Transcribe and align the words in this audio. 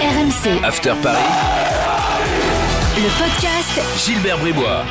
RMC, 0.00 0.64
After 0.64 0.94
Paris, 1.02 1.18
le 2.96 3.22
podcast 3.22 3.82
Gilbert 4.02 4.38
Bribois. 4.38 4.82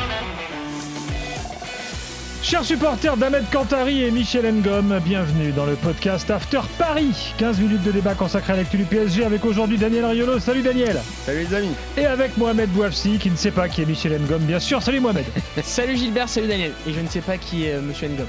Chers 2.44 2.64
supporters 2.64 3.16
d'Ahmed 3.16 3.42
Kantari 3.50 4.04
et 4.04 4.12
Michel 4.12 4.44
Ngom, 4.54 5.00
bienvenue 5.04 5.50
dans 5.50 5.66
le 5.66 5.74
podcast 5.74 6.30
After 6.30 6.60
Paris. 6.78 7.34
15 7.38 7.58
minutes 7.58 7.82
de 7.82 7.90
débat 7.90 8.14
consacré 8.14 8.52
à 8.52 8.56
l'actu 8.56 8.76
du 8.76 8.84
PSG 8.84 9.24
avec 9.24 9.44
aujourd'hui 9.44 9.78
Daniel 9.78 10.04
Riolo. 10.04 10.38
Salut 10.38 10.62
Daniel. 10.62 11.00
Salut 11.26 11.40
les 11.40 11.54
amis. 11.56 11.74
Et 11.96 12.06
avec 12.06 12.36
Mohamed 12.36 12.70
Bouafsi 12.70 13.18
qui 13.18 13.32
ne 13.32 13.36
sait 13.36 13.50
pas 13.50 13.68
qui 13.68 13.82
est 13.82 13.86
Michel 13.86 14.16
Ngom, 14.16 14.38
bien 14.38 14.60
sûr. 14.60 14.80
Salut 14.80 15.00
Mohamed. 15.00 15.24
Salut 15.64 15.96
Gilbert, 15.96 16.28
salut 16.28 16.46
Daniel. 16.46 16.70
Et 16.86 16.92
je 16.92 17.00
ne 17.00 17.08
sais 17.08 17.20
pas 17.20 17.36
qui 17.36 17.66
est 17.66 17.72
euh, 17.72 17.80
Monsieur 17.80 18.06
Ngom. 18.06 18.26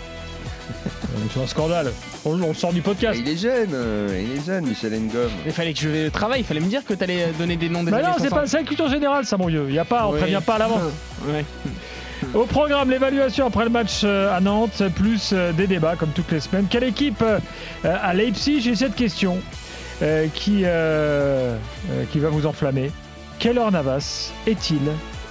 C'est 1.34 1.42
un 1.42 1.48
scandale. 1.48 1.92
On, 2.26 2.42
on 2.42 2.54
sort 2.54 2.72
du 2.74 2.82
podcast. 2.82 3.20
Il 3.22 3.30
est 3.30 3.38
jeune, 3.38 3.70
euh, 3.74 4.24
il 4.24 4.38
est 4.40 4.46
jeune, 4.46 4.66
Michel 4.66 4.94
Ngom. 4.94 5.30
Il 5.46 5.52
fallait 5.52 5.74
que 5.74 5.80
je 5.80 6.10
travaille, 6.10 6.42
il 6.42 6.46
fallait 6.46 6.60
me 6.62 6.68
dire 6.68 6.84
que 6.86 6.94
t'allais 6.94 7.24
euh, 7.24 7.28
donner 7.38 7.58
des 7.58 7.70
noms 7.70 7.84
des 7.84 7.92
Bah 7.92 8.02
non, 8.02 8.14
c'est 8.20 8.30
pas 8.30 8.46
c'est 8.48 8.58
la 8.58 8.64
culture 8.64 8.90
générale, 8.90 9.26
ça 9.26 9.38
mon 9.38 9.48
vieux. 9.48 9.66
Il 9.68 9.74
y 9.76 9.80
a 9.80 9.86
pas, 9.86 10.08
on 10.08 10.12
Ouais. 10.14 10.20
prévient 10.20 10.42
pas 10.46 10.56
à 10.56 10.60
l'avance. 10.60 10.82
Ouais. 11.28 11.46
Au 12.34 12.46
programme, 12.46 12.90
l'évaluation 12.92 13.48
après 13.48 13.64
le 13.64 13.70
match 13.72 14.02
euh, 14.04 14.36
à 14.36 14.40
Nantes, 14.40 14.84
plus 14.96 15.32
euh, 15.34 15.52
des 15.54 15.68
débats 15.68 15.96
comme 15.96 16.10
toutes 16.12 16.32
les 16.32 16.40
semaines. 16.40 16.66
Quelle 16.70 16.84
équipe 16.84 17.22
euh, 17.24 17.40
à 17.84 18.14
Leipzig 18.14 18.62
J'ai 18.62 18.76
cette 18.76 18.96
question 18.96 19.40
euh, 20.04 20.28
qui, 20.34 20.62
euh, 20.66 21.56
euh, 21.92 22.04
qui 22.12 22.20
va 22.20 22.30
vous 22.30 22.46
enflammer. 22.46 22.92
Keller 23.40 23.70
Navas 23.72 24.32
est-il 24.48 24.80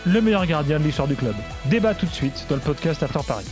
le 0.04 0.20
meilleur 0.20 0.46
gardien 0.46 0.78
de 0.80 0.84
l'histoire 0.84 1.06
du 1.08 1.14
club? 1.16 1.34
Débat 1.66 1.94
tout 1.94 2.06
de 2.06 2.12
suite 2.12 2.44
dans 2.48 2.56
le 2.56 2.60
podcast 2.60 3.02
After 3.02 3.20
Paris. 3.26 3.46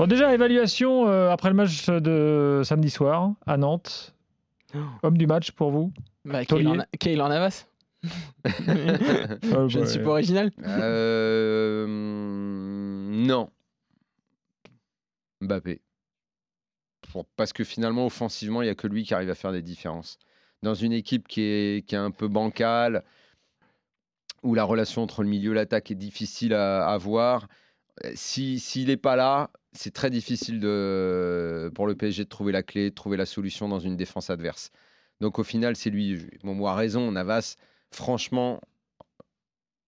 Bon 0.00 0.06
déjà, 0.06 0.32
évaluation 0.32 1.08
euh, 1.08 1.28
après 1.28 1.50
le 1.50 1.54
match 1.54 1.84
de 1.90 2.62
samedi 2.64 2.88
soir 2.88 3.34
à 3.44 3.58
Nantes. 3.58 4.14
Oh. 4.74 4.78
Homme 5.02 5.18
du 5.18 5.26
match 5.26 5.50
pour 5.50 5.70
vous 5.70 5.92
Bah, 6.24 6.42
Keylor 6.46 7.28
Navas 7.28 7.66
Euh, 8.66 9.68
Je 9.68 9.78
ne 9.80 9.84
suis 9.84 9.98
pas 10.02 10.08
original. 10.08 10.52
Euh, 10.66 11.84
non. 11.86 13.50
Mbappé. 15.42 15.82
Parce 17.36 17.52
que 17.52 17.62
finalement, 17.62 18.06
offensivement, 18.06 18.62
il 18.62 18.66
n'y 18.66 18.70
a 18.70 18.74
que 18.74 18.86
lui 18.86 19.04
qui 19.04 19.12
arrive 19.12 19.28
à 19.28 19.34
faire 19.34 19.52
des 19.52 19.60
différences. 19.60 20.18
Dans 20.62 20.72
une 20.72 20.94
équipe 20.94 21.28
qui 21.28 21.42
est, 21.42 21.86
qui 21.86 21.94
est 21.94 21.98
un 21.98 22.10
peu 22.10 22.28
bancale, 22.28 23.04
où 24.42 24.54
la 24.54 24.64
relation 24.64 25.02
entre 25.02 25.22
le 25.22 25.28
milieu 25.28 25.50
et 25.52 25.56
l'attaque 25.56 25.90
est 25.90 25.94
difficile 25.94 26.54
à, 26.54 26.86
à 26.86 26.96
voir, 26.96 27.48
euh, 28.06 28.12
si- 28.14 28.60
s'il 28.60 28.86
n'est 28.88 28.96
pas 28.96 29.14
là, 29.16 29.50
c'est 29.72 29.92
très 29.92 30.10
difficile 30.10 30.60
de, 30.60 31.70
pour 31.74 31.86
le 31.86 31.94
PSG 31.94 32.24
de 32.24 32.28
trouver 32.28 32.52
la 32.52 32.62
clé, 32.62 32.90
de 32.90 32.94
trouver 32.94 33.16
la 33.16 33.26
solution 33.26 33.68
dans 33.68 33.78
une 33.78 33.96
défense 33.96 34.30
adverse. 34.30 34.70
Donc 35.20 35.38
au 35.38 35.44
final, 35.44 35.76
c'est 35.76 35.90
lui. 35.90 36.26
Bon, 36.44 36.54
moi, 36.54 36.72
a 36.72 36.74
raison, 36.74 37.12
Navas, 37.12 37.56
franchement, 37.90 38.60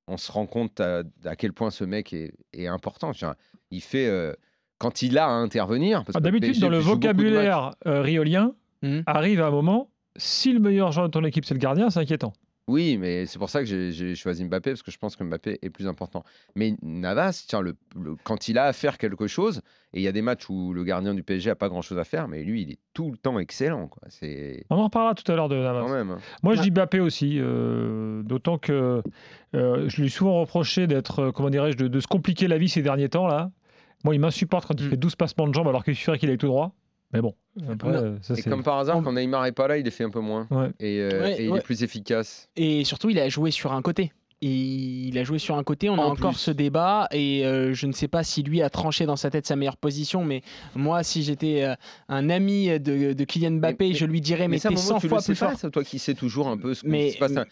on 0.09 0.17
se 0.17 0.31
rend 0.31 0.47
compte 0.47 0.81
à, 0.81 1.03
à 1.25 1.37
quel 1.37 1.53
point 1.53 1.71
ce 1.71 1.85
mec 1.85 2.13
est, 2.13 2.33
est 2.53 2.67
important. 2.67 3.13
Il 3.71 3.81
fait 3.81 4.07
euh, 4.09 4.35
quand 4.79 5.03
il 5.03 5.17
a 5.19 5.27
à 5.27 5.31
intervenir. 5.31 6.05
parce 6.05 6.17
Ah, 6.17 6.19
que 6.19 6.25
D'habitude, 6.25 6.49
PSG 6.51 6.61
dans 6.61 6.69
le 6.69 6.79
vocabulaire 6.79 7.75
euh, 7.87 8.03
riolien, 8.03 8.55
Mhm. 8.85 9.05
arrive 9.07 9.41
à 9.41 9.47
un 9.47 9.51
moment, 9.53 9.93
si 10.17 10.53
le 10.53 10.59
meilleur 10.59 10.91
joueur 10.91 11.07
de 11.07 11.13
ton 11.13 11.23
équipe, 11.23 11.45
c'est 11.45 11.55
le 11.55 11.61
gardien, 11.61 11.89
c'est 11.89 12.01
inquiétant. 12.01 12.33
Oui, 12.69 12.97
mais 12.97 13.27
c'est 13.27 13.41
pour 13.41 13.51
ça 13.51 13.59
que 13.59 13.67
j'ai- 13.67 13.91
j'ai 13.91 14.15
choisi 14.15 14.45
Mbappé 14.45 14.71
parce 14.71 14.83
que 14.85 14.93
je 14.93 14.99
pense 14.99 15.17
que 15.17 15.25
Mbappé 15.25 15.59
est 15.63 15.71
plus 15.71 15.89
important. 15.89 16.23
Mais 16.55 16.77
Navas, 16.81 17.45
tiens, 17.49 17.61
le, 17.61 17.75
le- 18.01 18.15
quand 18.23 18.47
il 18.49 18.57
a 18.57 18.67
à 18.67 18.73
faire 18.73 18.99
quelque 18.99 19.27
chose, 19.27 19.63
et 19.93 19.99
il 19.99 20.03
y 20.03 20.09
a 20.09 20.13
des 20.13 20.23
matchs 20.23 20.49
où 20.49 20.73
le 20.73 20.85
gardien 20.85 21.13
du 21.13 21.25
PSG 21.25 21.51
a 21.51 21.55
pas 21.57 21.69
grand 21.69 21.83
chose 21.83 21.99
à 21.99 22.05
faire, 22.05 22.29
mais 22.29 22.45
lui, 22.45 22.63
il 22.63 22.71
est 22.71 22.79
tout 22.95 23.11
le 23.11 23.17
temps 23.19 23.39
excellent. 23.41 23.89
quoi. 23.89 24.03
C'est 24.09 24.65
On 24.71 24.77
en 24.77 24.85
reparlera 24.85 25.15
tout 25.15 25.31
à 25.31 25.35
l'heure 25.35 25.49
de 25.49 25.57
Navas. 25.57 25.81
quand 25.81 25.93
même. 25.93 26.11
hein. 26.13 26.19
Moi, 26.45 26.55
je 26.55 26.63
dis 26.63 26.71
Mbappé 26.71 27.01
aussi, 27.01 27.39
euh, 27.41 28.23
d'autant 28.23 28.59
que 28.59 29.03
euh, 29.55 29.89
je 29.89 29.97
lui 30.01 30.07
ai 30.07 30.11
souvent 30.11 30.41
reproché 30.41 30.87
d'être, 30.87 31.19
euh, 31.19 31.33
comment 31.33 31.51
dirais-je, 31.51 31.77
de, 31.77 31.89
de 31.89 32.01
se 32.01 32.07
compliquer 32.07 32.47
la 32.47 32.59
vie 32.59 32.69
ces 32.69 32.83
derniers 32.83 33.09
temps 33.09 33.27
là. 33.27 33.51
Moi, 34.05 34.15
il 34.15 34.21
m'insupporte 34.21 34.67
quand 34.67 34.81
il 34.81 34.87
Mm. 34.87 34.91
fait 34.91 34.97
12 34.97 35.17
passements 35.17 35.47
de 35.49 35.55
jambes 35.55 35.69
alors 35.69 35.85
qu'il 35.85 35.95
suffirait 35.97 36.19
qu'il 36.19 36.31
aille 36.31 36.39
tout 36.39 36.47
droit. 36.47 36.75
Mais 37.13 37.21
bon, 37.21 37.35
après, 37.71 37.91
euh, 37.91 38.17
ça 38.23 38.35
Et 38.35 38.43
c'est. 38.43 38.51
comme 38.51 38.63
par 38.63 38.79
hasard, 38.79 38.97
On- 38.99 39.03
quand 39.03 39.13
Neymar 39.13 39.47
est 39.47 39.53
pas 39.53 39.69
là, 39.69 39.77
il 39.79 39.85
les 39.85 39.91
fait 39.91 40.05
un 40.05 40.11
peu 40.11 40.21
moins. 40.21 40.47
Ouais. 40.51 40.71
Et, 40.81 40.99
euh, 41.01 41.21
Ouais, 41.23 41.41
et 41.41 41.45
il 41.45 41.51
ouais. 41.51 41.59
est 41.59 41.63
plus 41.63 41.83
efficace. 41.83 42.49
Et 42.57 42.85
surtout, 42.85 43.11
il 43.11 43.19
a 43.19 43.29
joué 43.29 43.51
sur 43.51 43.73
un 43.73 43.83
côté. 43.83 44.13
Et 44.45 44.49
il 44.51 45.17
a 45.19 45.23
joué 45.23 45.39
sur 45.39 45.57
un 45.57 45.63
côté, 45.63 45.89
on 45.89 45.95
a 45.95 45.99
En 45.99 46.11
encore 46.13 46.33
plus. 46.33 46.39
ce 46.41 46.51
débat 46.51 47.07
et 47.13 47.47
euh, 47.47 47.75
je 47.75 47.87
ne 47.87 47.93
sais 47.93 48.09
pas 48.09 48.25
si 48.25 48.43
lui 48.43 48.61
a 48.61 48.71
tranché 48.71 49.07
dans 49.07 49.15
sa 49.15 49.31
tête 49.31 49.47
sa 49.47 49.55
meilleure 49.55 49.77
position, 49.77 50.25
mais 50.25 50.43
moi 50.75 51.05
si 51.05 51.23
j'étais 51.23 51.63
euh, 51.63 51.75
un 52.09 52.29
ami 52.29 52.67
de, 52.81 53.13
de 53.13 53.25
Kylian 53.25 53.53
Mbappé, 53.53 53.91
mais- 53.91 53.95
je 53.95 54.05
lui 54.05 54.21
dirais 54.21 54.49
mais, 54.49 54.59
ça, 54.59 54.71
t'es 54.71 54.75
Momo, 54.75 54.85
100 54.89 54.99
tu 54.99 55.09
fois 55.09 55.19
le 55.19 55.23
sais 55.23 55.33
plus 55.33 55.37
fort. 55.37 55.51
pas, 55.51 55.57
ça, 55.57 55.71
toi 55.71 55.85
qui 55.85 56.01
sais 56.01 56.15
toujours 56.15 56.49
un 56.49 56.57
peu 56.57 56.75
ce 56.75 56.85
Mais- 56.85 57.11
qui 57.11 57.13
se 57.13 57.19
passe. 57.19 57.37
hein. 57.37 57.45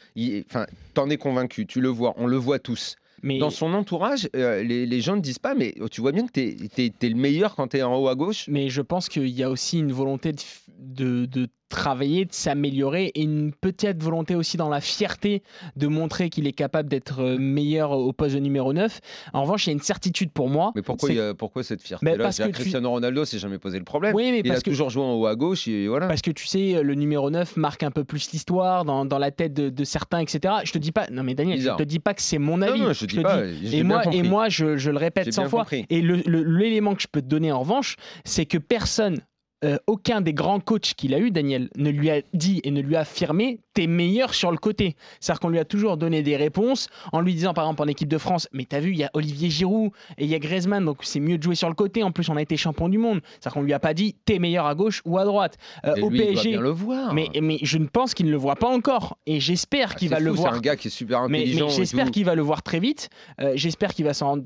Enfin, 0.49 0.67
t'en 0.95 1.09
es 1.11 1.17
convaincu, 1.17 1.65
tu 1.65 1.81
le 1.81 1.89
vois, 1.91 2.13
on 2.17 2.27
le 2.27 2.37
voit 2.39 2.59
tous. 2.59 2.97
Mais 3.23 3.39
Dans 3.39 3.51
son 3.51 3.75
entourage, 3.75 4.29
euh, 4.35 4.63
les, 4.63 4.87
les 4.87 5.01
gens 5.01 5.17
ne 5.17 5.21
disent 5.21 5.39
pas, 5.39 5.55
mais 5.55 5.75
tu 5.91 6.01
vois 6.01 6.13
bien 6.13 6.27
que 6.27 6.33
t'es 6.33 6.57
es, 6.79 7.09
le 7.09 7.15
meilleur 7.15 7.55
quand 7.55 7.69
t'es 7.69 7.83
en 7.83 7.97
haut 7.97 8.09
à 8.09 8.15
gauche. 8.15 8.47
Mais 8.49 8.69
je 8.69 8.83
pense 8.83 9.09
qu'il 9.09 9.29
y 9.29 9.43
a 9.43 9.51
aussi 9.51 9.79
une 9.79 9.93
volonté 9.93 10.33
de, 10.33 10.39
f- 10.39 10.63
de, 10.79 11.27
de 11.27 11.49
travailler, 11.71 12.27
de 12.27 12.33
s'améliorer 12.35 13.07
et 13.15 13.23
une 13.23 13.53
peut-être 13.53 14.03
volonté 14.03 14.35
aussi 14.35 14.59
dans 14.59 14.69
la 14.69 14.81
fierté 14.83 15.43
de 15.77 15.87
montrer 15.87 16.29
qu'il 16.29 16.47
est 16.47 16.53
capable 16.53 16.89
d'être 16.91 17.21
euh, 17.23 17.39
meilleur 17.39 17.93
au 17.93 18.13
poste 18.13 18.35
de 18.35 18.41
numéro 18.41 18.73
9. 18.75 19.01
En 19.33 19.43
revanche, 19.43 19.67
il 19.67 19.71
y 19.71 19.73
a 19.73 19.75
une 19.75 19.81
certitude 19.81 20.31
pour 20.33 20.49
moi. 20.51 20.73
Mais 20.75 20.83
pourquoi, 20.83 21.09
c'est- 21.09 21.15
il 21.15 21.19
y 21.19 21.21
a- 21.23 21.33
pourquoi 21.35 21.63
cette 21.63 21.81
Mais 21.81 21.87
fierté-là 21.87 22.17
parce 22.25 22.39
que 22.39 22.43
tu- 22.45 22.51
Cristiano 22.53 22.91
Ronaldo 22.91 23.25
s'est 23.25 23.39
jamais 23.39 23.59
posé 23.59 23.79
le 23.79 23.85
problème. 23.85 24.15
Oui, 24.15 24.31
mais 24.33 24.41
il 24.41 24.51
a 24.51 24.55
parce 24.55 24.63
que, 24.63 24.71
toujours 24.71 24.91
joué 24.91 25.03
en 25.03 25.15
haut 25.15 25.27
à 25.27 25.35
gauche 25.37 25.67
et 25.69 25.89
voilà. 25.89 26.09
parce 26.09 26.21
que 26.21 26.31
tu 26.31 26.47
sais, 26.47 26.83
le 26.83 26.95
numéro 26.95 27.31
9 27.31 27.57
marque 27.57 27.83
un 27.83 27.91
peu 27.91 28.05
plus 28.05 28.31
l'histoire 28.33 28.85
dans, 28.85 29.05
dans 29.07 29.19
la 29.19 29.31
tête 29.31 29.55
de, 29.55 29.69
de 29.71 29.85
certains, 29.85 30.19
etc. 30.19 30.55
Je 30.65 30.73
te 30.73 30.79
dis 30.79 30.93
pas, 30.93 31.07
non 31.11 31.23
mais 31.23 31.35
Daniel, 31.35 31.59
Bizarre. 31.59 31.79
je 31.79 31.85
te 31.85 31.89
dis 31.89 31.99
pas 32.01 32.13
que 32.15 32.23
c'est 32.23 32.39
mon 32.39 32.61
avis. 32.63 32.81
non, 32.81 32.93
je 32.93 33.07
dis 33.07 33.17
te 33.17 33.21
pas. 33.23 33.47
dis- 33.47 33.77
Et 33.77 33.83
moi, 33.85 34.03
et 34.13 34.23
moi 34.23 34.49
je, 34.49 34.77
je 34.77 34.91
le 34.91 34.99
répète 34.99 35.27
J'ai 35.27 35.33
100 35.33 35.43
bien 35.43 35.49
fois. 35.51 35.61
compris. 35.61 35.87
Et 35.89 36.03
l'élément 36.03 36.95
que 36.95 37.03
je 37.03 37.09
peux 37.11 37.23
te 37.23 37.27
donner 37.29 37.53
en 37.53 37.61
revanche, 37.61 37.97
c'est 38.25 38.47
que 38.47 38.59
personne, 38.59 39.21
euh, 39.65 39.77
aucun 39.87 40.21
des 40.21 40.33
grands 40.35 40.61
coachs 40.61 40.95
qu'il 40.97 41.15
a 41.15 41.19
eu, 41.19 41.31
Daniel, 41.31 41.69
ne 41.77 41.91
lui 41.91 42.11
a 42.11 42.23
dit 42.35 42.61
et 42.65 42.71
ne 42.71 42.81
lui 42.81 42.97
a 42.97 43.01
affirmé 43.01 43.61
t'es 43.75 43.87
meilleur 43.87 44.35
sur 44.35 44.51
le 44.51 44.57
côté. 44.57 44.97
C'est-à-dire 45.21 45.41
qu'on 45.41 45.49
lui 45.49 45.59
a 45.59 45.65
toujours 45.65 45.97
donné 45.97 46.23
des 46.23 46.37
réponses 46.37 46.89
en 47.13 47.21
lui 47.21 47.35
disant, 47.35 47.55
par 47.55 47.65
exemple, 47.65 47.83
en 47.83 47.87
équipe 47.87 48.09
de 48.09 48.19
France, 48.19 48.49
mais 48.53 48.65
t'as 48.65 48.81
vu, 48.81 48.91
il 48.93 48.99
y 48.99 49.05
a 49.05 49.11
Olivier 49.15 49.51
Giroud 49.51 49.93
et 50.19 50.25
il 50.25 50.31
y 50.31 50.35
a 50.35 50.39
Griezmann, 50.39 50.85
donc 50.85 50.99
c'est 51.03 51.21
mieux 51.21 51.39
de 51.39 51.43
jouer 51.43 51.55
sur 51.55 51.69
le 51.69 51.75
côté. 51.75 52.03
En 52.03 52.11
plus, 52.11 52.29
on 52.29 52.37
a 52.37 52.43
été 52.43 52.57
champion 52.57 52.89
du 52.89 52.99
monde. 52.99 53.21
C'est-à-dire 53.25 53.53
qu'on 53.53 53.63
lui 53.63 53.73
a 53.73 53.79
pas 53.79 53.95
dit 53.95 54.17
t'es 54.25 54.39
meilleur 54.39 54.67
à 54.67 54.75
gauche 54.75 55.03
ou 55.05 55.19
à 55.19 55.25
droite. 55.25 55.57
Euh, 55.85 55.95
au 56.03 56.11
lui, 56.11 56.19
il 56.19 56.25
doit 56.25 56.33
PSG. 56.35 56.51
bien 56.51 56.61
le 56.61 56.71
voir. 56.71 57.15
Mais, 57.15 57.29
mais 57.41 57.59
je 57.63 57.79
ne 57.79 57.87
pense 57.87 58.15
qu'il 58.15 58.27
ne 58.27 58.31
le 58.33 58.37
voit 58.37 58.57
pas 58.57 58.69
encore. 58.69 59.19
Et 59.27 59.41
j'espère 59.41 59.91
Ah, 59.93 59.99
qu'il 59.99 60.09
va 60.09 60.19
le 60.21 60.31
voir 60.31 60.53
C'est 60.53 60.59
un 60.59 60.61
gars 60.61 60.77
qui 60.77 60.89
est 60.89 60.91
super 60.91 61.21
intelligent. 61.23 61.67
mais 61.69 61.73
j'espère 61.73 62.11
qu'il 62.11 62.25
va 62.25 62.35
le 62.35 62.43
voir 62.43 62.63
très 62.63 62.81
vite. 62.81 63.09
Euh, 63.41 63.53
j'espère 63.55 63.95
qu'il 63.95 64.05
va 64.05 64.15
s'en 64.15 64.39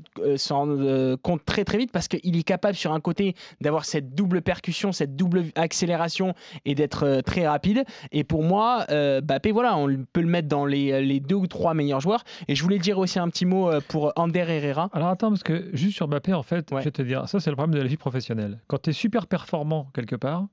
rendre, 0.49 1.15
compte 1.17 1.43
très 1.45 1.63
très 1.63 1.77
vite 1.77 1.91
parce 1.91 2.07
qu'il 2.07 2.37
est 2.37 2.43
capable 2.43 2.75
sur 2.75 2.93
un 2.93 2.99
côté 2.99 3.35
d'avoir 3.61 3.85
cette 3.85 4.13
double 4.13 4.41
percussion, 4.41 4.91
cette 4.91 5.04
double 5.07 5.45
accélération 5.55 6.33
et 6.65 6.75
d'être 6.75 7.03
euh, 7.05 7.21
très 7.21 7.47
rapide. 7.47 7.83
Et 8.11 8.23
pour 8.23 8.43
moi, 8.43 8.85
euh, 8.89 9.21
Mbappé, 9.21 9.51
voilà, 9.51 9.77
on 9.77 9.87
peut 10.13 10.21
le 10.21 10.27
mettre 10.27 10.47
dans 10.47 10.65
les, 10.65 11.01
les 11.01 11.19
deux 11.19 11.35
ou 11.35 11.47
trois 11.47 11.73
meilleurs 11.73 12.01
joueurs. 12.01 12.23
Et 12.47 12.55
je 12.55 12.63
voulais 12.63 12.79
dire 12.79 12.97
aussi 12.97 13.19
un 13.19 13.29
petit 13.29 13.45
mot 13.45 13.69
euh, 13.69 13.81
pour 13.87 14.13
Ander 14.15 14.39
Herrera. 14.47 14.89
Alors 14.93 15.09
attends, 15.09 15.29
parce 15.29 15.43
que 15.43 15.69
juste 15.73 15.95
sur 15.95 16.07
Mbappé, 16.07 16.33
en 16.33 16.43
fait, 16.43 16.71
Ouais. 16.71 16.81
je 16.81 16.85
vais 16.85 16.91
te 16.91 17.01
dire, 17.01 17.27
ça 17.29 17.39
c'est 17.39 17.49
le 17.49 17.55
problème 17.55 17.75
de 17.75 17.81
la 17.81 17.87
vie 17.87 17.97
professionnelle. 17.97 18.59
Quand 18.67 18.81
tu 18.81 18.89
es 18.89 18.93
super 18.93 19.27
performant 19.27 19.87
quelque 19.93 20.15
part, 20.15 20.47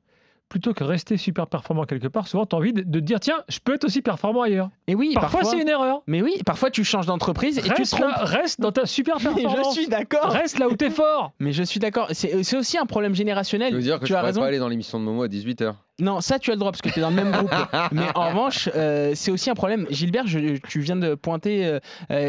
plutôt 0.52 0.74
que 0.74 0.84
rester 0.84 1.16
super 1.16 1.46
performant 1.46 1.84
quelque 1.84 2.08
part, 2.08 2.28
souvent 2.28 2.44
tu 2.44 2.54
as 2.54 2.58
envie 2.58 2.74
de, 2.74 3.00
dire 3.00 3.20
tiens, 3.20 3.38
je 3.48 3.58
peux 3.58 3.72
être 3.72 3.84
aussi 3.84 4.02
performant 4.02 4.42
ailleurs. 4.42 4.68
Et 4.86 4.94
oui, 4.94 5.12
Parfois, 5.14 5.40
parfois, 5.40 5.50
c'est 5.56 5.62
une 5.62 5.68
erreur. 5.70 6.02
mais 6.06 6.20
oui, 6.20 6.34
parfois 6.44 6.70
tu 6.70 6.84
changes 6.84 7.06
d'entreprise 7.06 7.56
et 7.56 7.62
tu 7.62 7.68
te 7.70 7.74
Reste, 7.78 7.92
trompes. 7.92 8.02
là, 8.04 8.24
reste 8.24 8.60
dans 8.60 8.70
ta 8.70 8.84
super 8.84 9.16
Mais 9.24 9.30
performance. 9.42 9.74
je 9.74 9.80
suis 9.80 9.88
d'accord. 9.88 10.26
Reste 10.30 10.58
là 10.58 10.68
où 10.68 10.76
t'es 10.76 10.90
fort. 11.00 11.32
Mais 11.40 11.52
je 11.52 11.62
suis 11.62 11.80
d'accord. 11.80 12.08
C'est 12.12 12.42
c'est 12.42 12.58
aussi 12.58 12.76
un 12.76 12.84
problème 12.84 13.14
générationnel. 13.14 13.70
Ça 13.70 13.76
veut 13.76 13.82
dire 13.82 13.98
que 13.98 14.04
tu 14.04 14.10
je 14.10 14.14
as 14.14 14.18
pourrais 14.18 14.28
raison. 14.28 14.40
pas 14.42 14.46
aller 14.48 14.58
dans 14.58 14.68
l'émission 14.68 15.00
de 15.00 15.04
Momo 15.04 15.22
à 15.22 15.28
18h. 15.28 15.72
Non, 16.02 16.20
ça 16.20 16.38
tu 16.38 16.50
as 16.50 16.54
le 16.54 16.58
droit 16.58 16.72
parce 16.72 16.82
que 16.82 16.88
tu 16.90 16.98
es 16.98 17.02
dans 17.02 17.10
le 17.10 17.16
même 17.16 17.30
groupe. 17.32 17.50
Mais 17.92 18.02
en 18.14 18.28
revanche, 18.28 18.68
euh, 18.76 19.12
c'est 19.14 19.30
aussi 19.30 19.48
un 19.48 19.54
problème. 19.54 19.86
Gilbert, 19.88 20.26
je- 20.26 20.58
tu 20.68 20.80
viens 20.80 20.96
de 20.96 21.14
pointer, 21.14 21.64
euh, 21.64 21.78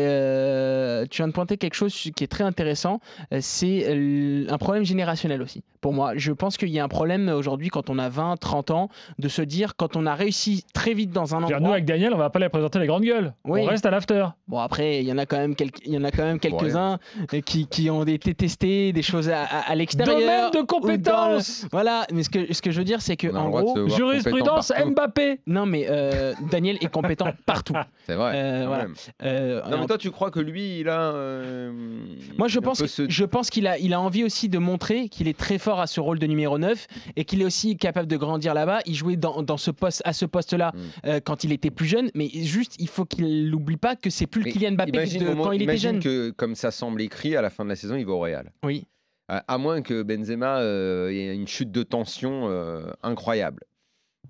euh, 0.07 1.05
tu 1.09 1.17
viens 1.17 1.27
de 1.27 1.33
pointer 1.33 1.57
quelque 1.57 1.73
chose 1.75 1.93
qui 1.93 2.23
est 2.23 2.27
très 2.27 2.43
intéressant. 2.43 2.99
C'est 3.39 3.85
un 4.49 4.57
problème 4.57 4.83
générationnel 4.85 5.41
aussi. 5.41 5.63
Pour 5.81 5.91
moi, 5.93 6.13
je 6.15 6.31
pense 6.31 6.55
qu'il 6.57 6.69
y 6.69 6.79
a 6.79 6.83
un 6.83 6.87
problème 6.87 7.27
aujourd'hui 7.27 7.67
quand 7.67 7.89
on 7.89 7.99
a 7.99 8.07
20, 8.07 8.37
30 8.37 8.71
ans 8.71 8.89
de 9.19 9.27
se 9.27 9.41
dire 9.41 9.75
quand 9.75 9.97
on 9.97 10.05
a 10.05 10.15
réussi 10.15 10.63
très 10.73 10.93
vite 10.93 11.11
dans 11.11 11.35
un 11.35 11.39
Dire, 11.41 11.49
nous 11.49 11.55
endroit. 11.57 11.73
avec 11.73 11.85
Daniel, 11.85 12.13
on 12.13 12.17
va 12.17 12.29
pas 12.29 12.39
les 12.39 12.47
présenter 12.49 12.79
les 12.79 12.87
grandes 12.87 13.03
gueules. 13.03 13.33
Oui. 13.43 13.61
On 13.63 13.65
reste 13.65 13.85
à 13.85 13.91
l'after. 13.91 14.25
Bon 14.47 14.59
après, 14.59 14.99
il 15.01 15.07
y 15.07 15.11
en 15.11 15.17
a 15.17 15.25
quand 15.25 15.37
même 15.37 15.55
quelques, 15.55 15.79
il 15.85 15.93
y 15.93 15.97
en 15.97 16.03
a 16.05 16.11
quand 16.11 16.23
même 16.23 16.39
quelques-uns 16.39 16.99
qui, 17.45 17.67
qui 17.67 17.89
ont 17.89 18.03
été 18.05 18.33
testés 18.33 18.93
des 18.93 19.01
choses 19.01 19.29
à, 19.29 19.43
à- 19.43 19.71
à 19.71 19.75
l'extérieur. 19.75 20.17
Domaine 20.19 20.51
de 20.51 20.59
le- 20.59 20.65
compétences. 20.65 21.65
Voilà, 21.71 22.05
mais 22.13 22.23
ce 22.23 22.29
que, 22.29 22.53
ce 22.53 22.61
que 22.61 22.71
je 22.71 22.77
veux 22.77 22.85
dire, 22.85 23.01
c'est 23.01 23.17
que 23.17 23.27
On 23.27 23.31
a 23.31 23.33
le 23.33 23.39
en 23.39 23.49
droit 23.49 23.62
Jurisprudence. 23.89 24.71
Mbappé. 24.85 25.39
Non, 25.47 25.65
mais 25.65 25.85
euh, 25.89 26.33
Daniel 26.51 26.77
est 26.81 26.91
compétent 26.91 27.33
partout. 27.45 27.73
C'est 28.05 28.15
vrai. 28.15 28.31
Euh, 28.35 28.63
voilà. 28.67 28.83
même. 28.83 28.93
Euh, 29.23 29.61
Non, 29.69 29.79
mais 29.79 29.85
toi, 29.87 29.97
tu 29.97 30.11
crois 30.11 30.31
que 30.31 30.39
lui, 30.39 30.79
il 30.79 30.89
a. 30.89 31.13
Moi, 32.37 32.47
je 32.47 32.59
pense, 32.59 32.83
je 33.07 33.25
pense 33.25 33.49
qu'il 33.49 33.67
a, 33.67 33.77
il 33.77 33.93
a 33.93 33.99
envie 34.01 34.23
aussi 34.23 34.49
de 34.49 34.57
montrer 34.57 35.09
qu'il 35.09 35.27
est 35.27 35.37
très 35.37 35.57
fort 35.57 35.79
à 35.79 35.87
ce 35.87 35.99
rôle 35.99 36.19
de 36.19 36.27
numéro 36.27 36.57
9 36.57 36.87
et 37.15 37.25
qu'il 37.25 37.41
est 37.41 37.45
aussi 37.45 37.77
capable 37.77 38.07
de 38.07 38.17
grandir 38.17 38.53
là-bas. 38.53 38.79
Il 38.85 38.95
jouait 38.95 39.15
dans, 39.15 39.41
dans 39.43 39.57
ce 39.57 39.71
poste, 39.71 40.01
à 40.05 40.13
ce 40.13 40.25
poste-là 40.25 40.71
Mm. 40.73 40.79
euh, 41.07 41.19
quand 41.23 41.43
il 41.43 41.51
était 41.51 41.69
plus 41.71 41.85
jeune, 41.87 42.09
mais 42.15 42.29
juste, 42.33 42.75
il 42.79 42.87
faut 42.87 43.05
qu'il 43.05 43.49
n'oublie 43.49 43.77
pas 43.77 43.95
que 43.95 44.09
c'est 44.09 44.27
plus 44.27 44.43
le 44.43 44.51
Kylian 44.51 44.71
Mbappé 44.73 44.91
de 44.91 45.25
moment- 45.25 45.43
quand 45.45 45.51
il 45.51 45.61
était 45.63 45.77
jeune. 45.77 45.99
que, 45.99 46.29
comme 46.31 46.55
ça 46.55 46.71
semble 46.71 47.01
écrit, 47.01 47.35
à 47.35 47.41
la 47.41 47.49
fin 47.49 47.63
de 47.63 47.69
la 47.69 47.75
saison, 47.75 47.95
il 47.95 48.05
va 48.05 48.13
au 48.13 48.19
Real. 48.19 48.51
Oui. 48.63 48.85
À, 49.27 49.53
à 49.53 49.57
moins 49.57 49.81
que 49.81 50.03
Benzema 50.03 50.59
euh, 50.59 51.09
ait 51.09 51.33
une 51.35 51.47
chute 51.47 51.71
de 51.71 51.83
tension 51.83 52.49
euh, 52.49 52.91
incroyable. 53.03 53.63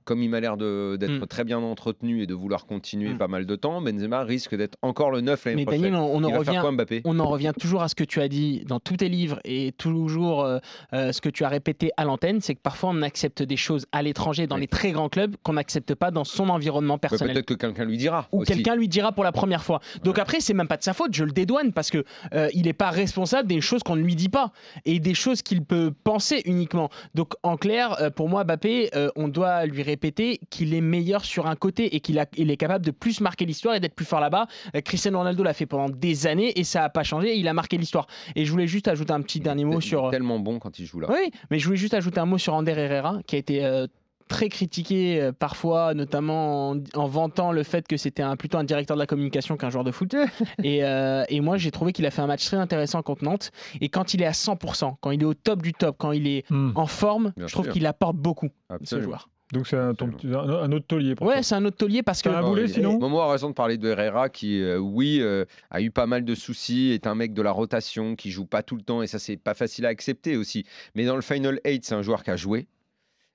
Comme 0.06 0.22
il 0.24 0.30
m'a 0.30 0.40
l'air 0.40 0.58
d'être 0.58 1.12
Mm. 1.22 1.28
très 1.28 1.44
bien 1.44 1.60
entretenu 1.60 2.22
et 2.22 2.28
de 2.28 2.34
vouloir 2.34 2.66
continuer 2.66 3.14
Mm. 3.14 3.18
pas 3.18 3.28
mal 3.28 3.46
de 3.46 3.56
temps, 3.56 3.82
Benzema 3.82 4.24
risque 4.24 4.56
d'être 4.56 4.78
encore 4.82 5.12
le 5.12 5.22
9 5.22 5.46
l'année 5.46 5.56
Mais 5.58 5.64
prochaine. 5.66 5.82
Daniel, 5.84 5.96
on, 6.00 6.16
on 6.18 6.24
en 6.24 6.38
revient. 6.38 6.60
quoi 6.62 6.72
On 7.06 7.20
en 7.20 7.28
revient 7.28 7.54
toujours 7.60 7.82
à 7.84 7.88
ce 7.88 7.96
que 7.96 8.04
tu 8.04 8.22
as 8.22 8.28
dit 8.28 8.64
dans 8.68 8.80
tous 8.80 8.98
tes 8.98 9.10
livres 9.10 9.40
et 9.46 9.72
toujours 9.72 10.44
euh, 10.44 10.60
euh, 10.94 11.12
ce 11.12 11.22
que 11.22 11.30
tu 11.30 11.44
as 11.44 11.50
répété 11.50 11.92
à 11.98 12.06
l'antenne, 12.06 12.42
c'est 12.42 12.56
que 12.56 12.62
parfois 12.62 12.90
on 12.92 13.02
accepte 13.02 13.42
des 13.44 13.58
choses 13.58 13.86
à 13.92 14.02
l'étranger 14.02 14.48
dans 14.48 14.56
Oui. 14.56 14.62
les 14.62 14.68
très 14.68 14.92
grands 14.92 15.10
clubs 15.10 15.36
qu'on 15.44 15.54
n'accepte 15.54 15.96
pas 15.96 16.12
dans 16.12 16.24
son 16.24 16.50
environnement 16.50 16.96
Ouais, 16.96 17.00
personnel. 17.00 17.34
Peut-être 17.34 17.46
que 17.46 17.54
quelqu'un 17.54 17.86
lui 17.86 17.98
dira. 17.98 18.28
ou 18.32 18.44
quelqu'un 18.44 18.76
lui 18.76 18.88
dira 18.88 19.12
pour 19.12 19.24
la 19.24 19.32
première 19.32 19.64
fois. 19.64 19.80
Donc 20.04 20.20
après, 20.20 20.40
c'est 20.40 20.54
même 20.54 20.68
pas 20.68 20.78
de 20.78 20.84
sa 20.84 20.94
faute, 20.94 21.14
je 21.14 21.24
le 21.24 21.32
dédouane 21.32 21.72
parce 21.74 21.90
que 21.90 22.04
euh, 22.34 22.50
il 22.54 22.64
n'est 22.64 22.74
pas 22.74 22.90
responsable 22.90 23.48
des 23.48 23.62
choses 23.62 23.84
qu'on 23.84 23.96
ne 23.96 24.02
lui 24.02 24.16
dit 24.16 24.30
pas 24.30 24.52
et 24.86 25.00
des 25.00 25.14
choses 25.14 25.42
qu'il 25.42 25.64
peut 25.64 25.92
penser 26.04 26.42
uniquement. 26.46 26.90
Donc 27.16 27.34
en 27.44 27.58
clair, 27.58 28.12
pour 28.16 28.30
moi, 28.30 28.44
Mbappé, 28.44 28.90
on 29.16 29.28
doit 29.28 29.66
lui 29.66 29.82
répéter 29.94 30.40
qu'il 30.50 30.74
est 30.74 30.82
meilleur 30.82 31.24
sur 31.26 31.48
un 31.48 31.56
côté 31.56 31.96
et 31.96 32.00
qu'il 32.00 32.18
a- 32.20 32.26
il 32.38 32.50
est 32.52 32.58
capable 32.58 32.84
de 32.86 32.92
plus 32.92 33.22
marquer 33.22 33.46
l'histoire 33.46 33.76
et 33.76 33.80
d'être 33.80 33.96
plus 33.96 34.06
fort 34.06 34.20
là-bas. 34.20 34.48
Euh, 34.76 34.82
Cristiano 34.82 35.18
Ronaldo 35.20 35.44
l'a 35.44 35.54
fait 35.54 35.66
pendant 35.68 35.90
des 35.90 36.28
années 36.28 36.52
et 36.60 36.64
ça 36.64 36.82
n'a 36.82 36.90
pas 36.90 37.04
changé. 37.04 37.36
Il 37.38 37.48
a 37.48 37.54
marqué 37.54 37.78
l'histoire. 37.78 38.08
Et 38.36 38.46
je 38.46 38.52
voulais 38.52 38.68
juste 38.68 38.88
ajouter 38.88 39.14
un 39.14 39.22
petit 39.22 39.40
dernier 39.40 39.66
mot 39.66 39.74
Il 39.80 39.86
est 39.86 39.88
sur. 39.88 40.10
Tellement 40.10 40.40
bon 40.40 40.60
quand 40.60 40.80
il 40.80 40.86
joue 40.86 41.00
là. 41.00 41.08
Oui, 41.12 41.32
mais 41.52 41.60
je 41.60 41.66
voulais 41.66 41.78
juste 41.78 41.94
ajouter 41.94 42.20
un 42.20 42.26
mot 42.26 42.38
sur 42.38 42.54
Ander 42.54 42.72
Herrera, 42.72 43.20
qui 43.28 43.36
a 43.36 43.40
été 43.40 43.64
euh, 43.64 43.88
très 44.30 44.48
critiqué 44.50 45.22
euh, 45.22 45.32
parfois, 45.32 45.94
notamment 45.94 46.70
en, 46.72 46.78
en 46.96 47.08
vantant 47.08 47.52
le 47.52 47.62
fait 47.64 47.86
que 47.88 47.98
c'était 47.98 48.24
un, 48.24 48.36
plutôt 48.38 48.58
un 48.58 48.64
directeur 48.64 48.96
de 48.96 49.02
la 49.02 49.06
communication 49.06 49.58
qu'un 49.58 49.70
joueur 49.70 49.84
de 49.84 49.92
foot. 49.92 50.16
et, 50.64 50.84
euh, 50.84 51.24
et 51.30 51.40
moi, 51.42 51.58
j'ai 51.58 51.72
trouvé 51.72 51.92
qu'il 51.94 52.06
a 52.06 52.12
fait 52.12 52.22
un 52.22 52.28
match 52.28 52.46
très 52.46 52.58
intéressant 52.58 53.02
contre 53.04 53.24
Nantes. 53.26 53.52
Et 53.82 53.90
quand 53.90 54.14
il 54.14 54.22
est 54.22 54.26
à 54.26 54.32
100%, 54.32 54.96
quand 55.02 55.12
il 55.12 55.22
est 55.22 55.26
au 55.26 55.34
top 55.34 55.62
du 55.62 55.74
top, 55.74 55.98
quand 56.00 56.14
il 56.14 56.26
est 56.28 56.50
Hmm. 56.50 56.72
en 56.76 56.88
forme, 56.88 57.34
Bien 57.38 57.48
je 57.48 57.54
trouve 57.54 57.68
qu'il 57.70 57.86
apporte 57.86 58.16
beaucoup, 58.16 58.50
ce 58.70 58.74
Absolument. 58.76 59.06
joueur. 59.08 59.30
Donc 59.54 59.68
c'est 59.68 59.78
un, 59.78 59.94
ton 59.94 60.08
autre 60.12 60.88
taulier. 60.88 61.16
pour 61.16 61.28
Ouais, 61.28 61.44
c'est 61.44 61.56
un 61.56 61.64
autre 61.64 61.78
taulier 61.78 62.02
parce 62.04 62.22
que. 62.22 62.30
Un 62.30 62.42
Oh, 62.42 62.48
boulet, 62.48 62.68
sinon 62.68 63.00
Momo 63.00 63.20
a 63.20 63.32
raison 63.32 63.50
de 63.50 63.54
parler 63.54 63.78
de 63.78 63.88
Herrera 63.88 64.28
qui, 64.30 64.62
euh, 64.62 64.78
oui, 64.78 65.20
euh, 65.22 65.46
a 65.70 65.82
eu 65.82 65.92
pas 65.92 66.08
mal 66.08 66.26
de 66.26 66.36
soucis, 66.36 66.90
est 66.92 67.06
un 67.08 67.16
mec 67.16 67.34
de 67.34 67.42
la 67.42 67.52
rotation, 67.52 68.16
qui 68.16 68.32
joue 68.32 68.46
pas 68.46 68.64
tout 68.64 68.76
le 68.76 68.82
temps 68.82 69.02
et 69.04 69.08
ça, 69.08 69.20
c'est 69.20 69.38
pas 69.38 69.54
facile 69.54 69.86
à 69.86 69.90
accepter 69.90 70.36
aussi. 70.36 70.66
Mais 70.96 71.06
dans 71.06 71.16
le 71.16 71.22
Final 71.22 71.60
8, 71.66 71.86
c'est 71.86 71.96
un 71.96 72.02
joueur 72.02 72.24
qui 72.24 72.32
a 72.32 72.36
joué 72.36 72.68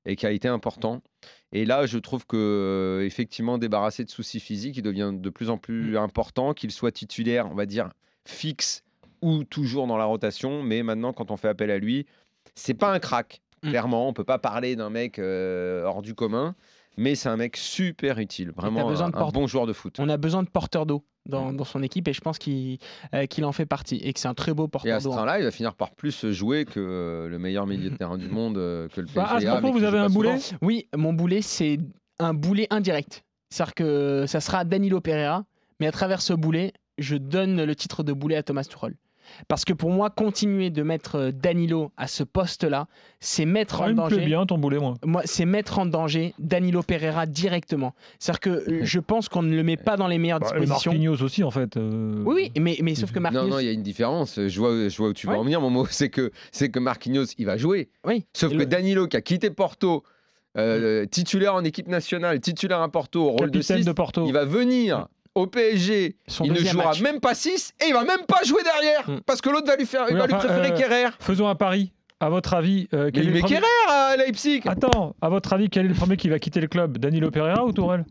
et 0.05 0.17
qui 0.17 0.27
a 0.27 0.31
été 0.33 0.49
important. 0.49 1.03
Et 1.53 1.65
là, 1.65 1.87
je 1.87 1.99
trouve 1.99 2.27
que 2.27 2.37
euh, 2.37 3.07
effectivement, 3.07 3.57
débarrassé 3.57 4.05
de 4.05 4.11
soucis 4.11 4.41
physiques, 4.41 4.77
il 4.77 4.83
devient 4.83 5.13
de 5.15 5.31
plus 5.31 5.49
en 5.51 5.57
plus 5.59 5.93
Mm. 5.93 5.97
important, 5.97 6.53
qu'il 6.53 6.73
soit 6.73 6.93
titulaire, 6.93 7.47
on 7.51 7.55
va 7.55 7.65
dire, 7.67 7.91
fixe 8.27 8.83
ou 9.23 9.45
toujours 9.45 9.87
dans 9.87 9.97
la 9.97 10.05
rotation. 10.05 10.63
Mais 10.63 10.83
maintenant, 10.83 11.13
quand 11.13 11.31
on 11.31 11.37
fait 11.37 11.49
appel 11.49 11.71
à 11.71 11.79
lui, 11.79 12.07
c'est 12.55 12.75
pas 12.75 12.93
un 12.93 12.99
crack. 12.99 13.41
Mm. 13.63 13.69
Clairement, 13.71 14.09
on 14.09 14.13
peut 14.13 14.25
pas 14.25 14.39
parler 14.39 14.77
d'un 14.77 14.91
mec 14.91 15.19
euh, 15.19 15.85
hors 15.85 16.03
du 16.03 16.15
commun. 16.15 16.55
Mais 17.01 17.15
c'est 17.15 17.29
un 17.29 17.37
mec 17.37 17.57
super 17.57 18.19
utile, 18.19 18.51
vraiment 18.51 18.89
un, 18.89 18.93
de 18.93 19.01
un 19.03 19.11
porte- 19.13 19.33
bon 19.35 19.47
joueur 19.47 19.67
de 19.67 19.73
foot. 19.73 19.95
On 20.01 20.09
a 20.09 20.17
besoin 20.17 20.43
de 20.43 20.49
porteurs 20.49 20.85
d'eau 20.85 21.05
dans, 21.27 21.53
dans 21.53 21.63
son 21.65 21.81
équipe 21.85 22.09
et 22.09 22.13
je 22.13 22.21
pense 22.21 22.39
qu'il 22.39 22.79
euh, 23.15 23.27
qu'il 23.27 23.45
en 23.45 23.53
fait 23.53 23.67
partie 23.67 23.99
et 23.99 24.13
que 24.13 24.19
c'est 24.19 24.27
un 24.27 24.35
très 24.35 24.53
beau 24.53 24.65
Et 24.65 24.67
à 24.67 24.69
porteur 24.69 24.99
ce 25.01 25.05
d'eau. 25.05 25.11
train-là, 25.13 25.39
il 25.39 25.45
va 25.45 25.53
finir 25.53 25.75
par 25.75 25.93
plus 25.93 26.27
jouer 26.33 26.65
que 26.65 26.81
euh, 26.81 27.29
le 27.29 27.39
meilleur 27.39 27.69
milieu 27.69 27.91
de 27.91 27.97
terrain 27.97 28.19
du 28.19 28.27
monde 28.29 28.55
que 28.57 29.01
le 29.01 29.07
PSG. 29.07 29.15
Bah, 29.15 29.29
à 29.33 29.41
ce 29.41 29.47
propos, 29.47 29.71
vous 29.71 29.85
avez 29.85 29.99
un 29.99 30.09
boulet 30.09 30.39
souvent. 30.41 30.59
Oui, 30.63 30.89
mon 30.97 31.13
boulet, 31.13 31.41
c'est 31.41 31.79
un 32.19 32.35
boulet 32.35 32.67
indirect. 32.71 33.23
C'est-à-dire 33.51 33.75
que 33.75 34.25
ça 34.27 34.41
sera 34.41 34.65
Danilo 34.65 35.01
Pereira, 35.01 35.45
mais 35.79 35.87
à 35.87 35.93
travers 35.93 36.21
ce 36.21 36.33
boulet, 36.33 36.73
je 36.99 37.15
donne 37.15 37.63
le 37.65 37.77
titre 37.77 38.03
de 38.03 38.13
boulet 38.13 38.35
à 38.35 38.43
Thomas 38.43 38.65
Tuchel. 38.65 38.97
Parce 39.49 39.65
que 39.65 39.73
pour 39.73 39.91
moi, 39.91 40.11
continuer 40.11 40.71
de 40.71 40.83
mettre 40.83 41.17
euh, 41.17 41.31
Danilo 41.33 41.91
à 41.97 42.07
ce 42.07 42.23
poste-là, 42.25 42.87
c'est 43.21 43.45
mettre 43.47 43.81
Ah, 43.81 43.85
en 43.85 43.89
il 43.89 43.95
me 43.97 44.07
plaît 44.07 44.17
danger. 44.17 44.27
bien 44.27 44.47
ton 44.47 44.59
boulet, 44.59 44.79
moi. 44.79 44.95
Moi, 45.05 45.23
c'est 45.25 45.45
mettre 45.45 45.79
en 45.79 45.87
danger 45.87 46.35
Danilo 46.39 46.83
Pereira 46.83 47.27
directement. 47.27 47.95
C'est-à-dire 48.19 48.41
que 48.41 48.51
euh, 48.51 48.81
je 48.83 49.01
pense 49.01 49.29
qu'on 49.29 49.43
ne 49.43 49.55
le 49.55 49.63
met 49.63 49.77
pas 49.77 49.97
dans 49.97 50.07
les 50.09 50.19
meilleures 50.19 50.41
Bah, 50.41 50.47
dispositions. 50.59 50.93
Marquinhos 50.93 51.23
aussi, 51.23 51.43
en 51.45 51.51
fait. 51.51 51.77
euh, 51.77 52.23
Oui, 52.25 52.51
oui, 52.55 52.61
mais, 52.61 52.77
mais 52.83 52.95
sauf 52.95 53.13
que 53.13 53.19
Marquinhos. 53.19 53.45
Non, 53.45 53.51
non, 53.51 53.59
il 53.61 53.67
y 53.67 53.69
a 53.69 53.73
une 53.73 53.83
différence. 53.83 54.39
Je 54.47 54.59
vois, 54.59 54.89
je 54.89 54.97
vois 54.97 55.09
où 55.09 55.13
tu 55.15 55.27
veux 55.27 55.33
Ouais. 55.33 55.39
en 55.39 55.45
venir, 55.45 55.61
mon 55.61 55.71
mot. 55.71 55.87
C'est 55.91 56.11
que, 56.11 56.31
c'est 56.53 56.71
que 56.71 56.79
Marquinhos, 56.79 57.25
il 57.39 57.47
va 57.47 57.57
jouer. 57.57 57.91
Oui. 58.07 58.25
Sauf 58.35 58.51
Et 58.53 58.55
que 58.55 58.59
le- 58.61 58.67
Danilo, 58.67 59.09
qui 59.09 59.17
a 59.17 59.21
quitté 59.21 59.51
Porto, 59.51 60.03
euh, 60.57 61.05
titulaire 61.07 61.55
en 61.55 61.63
équipe 61.65 61.89
nationale, 61.89 62.41
titulaire 62.41 62.81
à 62.81 62.89
Porto, 62.89 63.23
au 63.23 63.31
rôle 63.31 63.51
de 63.51 63.59
Capitaine 63.59 63.79
6, 63.79 63.85
de 63.87 63.93
Porto. 63.93 64.25
il 64.27 64.33
va 64.33 64.45
venir 64.45 65.09
au 65.39 65.47
PSG. 65.47 66.17
Son 66.27 66.45
il 66.45 66.53
ne 66.53 66.59
jouera 66.59 66.85
match. 66.87 67.01
même 67.03 67.21
pas 67.21 67.35
6 67.35 67.73
et 67.81 67.89
il 67.89 67.93
va 67.95 68.05
même 68.05 68.25
pas 68.27 68.43
jouer 68.45 68.63
derrière. 68.63 69.09
Mm. 69.09 69.21
Parce 69.27 69.41
que 69.41 69.49
l'autre 69.51 69.67
va 69.67 69.77
lui, 69.77 69.87
faire, 69.87 70.05
il 70.09 70.15
Oui, 70.15 70.19
va 70.21 70.27
lui 70.27 70.35
enfin, 70.35 70.47
préférer 70.49 70.73
euh, 70.73 70.77
Kerrer. 70.77 71.05
Faisons 71.21 71.49
un 71.49 71.55
pari. 71.55 71.93
À 72.21 72.31
votre 72.31 72.53
avis, 72.55 72.89
euh, 72.95 73.05
Mais 73.05 73.13
quel 73.13 73.29
est 73.29 73.31
le 73.31 73.39
premier- 73.41 73.55
Kerrer 73.55 73.67
à 73.89 74.17
Leipzig. 74.17 74.63
Attends, 74.67 75.15
à 75.23 75.29
votre 75.29 75.53
avis, 75.53 75.71
quel 75.71 75.87
est 75.87 75.89
le 75.91 75.95
premier 75.95 76.17
qui 76.17 76.29
va 76.29 76.41
quitter 76.41 76.61
le 76.61 76.67
club? 76.67 76.99
Danilo 76.99 77.31
Pereira 77.31 77.65
ou 77.65 77.71
Tourelle? 77.73 78.05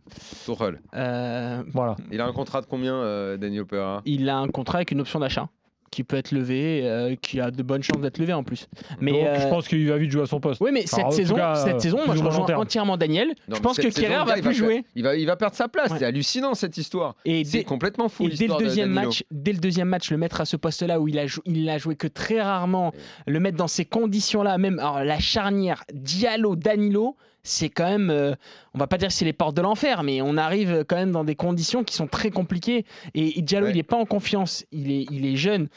Tuchel. 0.45 0.79
Euh, 0.95 1.61
Voilà. 1.73 1.97
Il 2.09 2.21
a 2.21 2.25
un 2.25 2.31
contrat 2.31 2.61
de 2.61 2.67
combien, 2.67 2.93
euh, 2.95 3.35
Danilo 3.35 3.65
Pereira? 3.65 4.01
Il 4.05 4.29
a 4.29 4.37
un 4.37 4.47
contrat 4.47 4.77
avec 4.77 4.91
une 4.91 5.01
option 5.01 5.19
d'achat 5.19 5.49
qui 5.91 6.03
peut 6.03 6.17
être 6.17 6.31
levé, 6.31 6.81
euh, 6.83 7.15
qui 7.21 7.39
a 7.39 7.51
de 7.51 7.63
bonnes 7.63 7.83
chances 7.83 8.01
d'être 8.01 8.17
levé 8.17 8.33
en 8.33 8.43
plus. 8.43 8.67
Mais 8.99 9.11
Donc, 9.11 9.21
euh, 9.23 9.39
je 9.41 9.47
pense 9.47 9.67
qu'il 9.67 9.87
va 9.89 9.97
vite 9.97 10.11
jouer 10.11 10.23
à 10.23 10.25
son 10.25 10.39
poste. 10.39 10.59
Oui, 10.61 10.71
mais 10.73 10.83
Enfin, 10.83 11.09
cette 11.09 11.13
saison, 11.13 11.35
cas, 11.35 11.57
euh, 11.57 11.63
cette 11.65 11.81
saison, 11.81 11.99
moi 12.05 12.15
je 12.15 12.23
rejoins 12.23 12.45
entièrement 12.55 12.97
Daniel. 12.97 13.29
Non, 13.47 13.55
je 13.55 13.61
pense 13.61 13.77
que 13.77 13.83
cette 13.89 13.95
Kerrer 14.07 14.25
va 14.25 14.33
plus 14.41 14.53
jouer. 14.53 14.83
Il 14.95 15.03
va, 15.03 15.15
il 15.15 15.25
va 15.25 15.35
perdre 15.35 15.55
sa 15.55 15.67
place. 15.67 15.91
Ouais. 15.91 15.99
C'est 15.99 16.05
hallucinant 16.05 16.53
cette 16.55 16.77
histoire. 16.77 17.15
Et 17.25 17.43
C'est 17.45 17.59
dès, 17.59 17.63
complètement 17.63 18.09
fou 18.09 18.25
et 18.25 18.29
dès 18.29 18.47
le 18.47 18.53
de 18.55 18.59
deuxième 18.59 18.89
match, 18.91 19.23
dès 19.31 19.53
le 19.53 19.59
deuxième 19.59 19.87
match, 19.89 20.11
le 20.11 20.17
mettre 20.17 20.41
à 20.41 20.45
ce 20.45 20.57
poste-là 20.57 20.99
où 20.99 21.07
il 21.07 21.17
a, 21.19 21.25
jou- 21.27 21.41
il 21.45 21.69
a 21.69 21.77
joué 21.77 21.95
que 21.95 22.07
très 22.07 22.41
rarement, 22.41 22.91
le 23.25 23.39
mettre 23.39 23.57
dans 23.57 23.67
ces 23.67 23.85
conditions-là, 23.85 24.57
même 24.57 24.79
alors, 24.79 25.03
la 25.03 25.19
charnière 25.19 25.83
Diallo 25.93 26.55
Danilo, 26.55 27.15
c'est 27.43 27.69
quand 27.69 27.87
même, 27.89 28.09
euh, 28.09 28.33
on 28.73 28.77
va 28.79 28.87
pas 28.87 28.97
dire 28.97 29.07
que 29.09 29.13
c'est 29.13 29.25
les 29.25 29.33
portes 29.33 29.55
de 29.55 29.61
l'enfer, 29.61 30.03
mais 30.03 30.21
on 30.21 30.35
arrive 30.37 30.83
quand 30.87 30.97
même 30.97 31.11
dans 31.11 31.23
des 31.23 31.35
conditions 31.35 31.83
qui 31.83 31.93
sont 31.95 32.07
très 32.07 32.29
compliquées. 32.31 32.85
Et, 33.13 33.39
et 33.39 33.41
Diallo, 33.41 33.67
Ouais. 33.67 33.71
il 33.71 33.77
est 33.77 33.83
pas 33.83 33.95
en 33.97 34.05
confiance, 34.05 34.65
il 34.71 34.91
est, 34.91 35.05
il 35.11 35.25
est 35.25 35.35
jeune. 35.37 35.67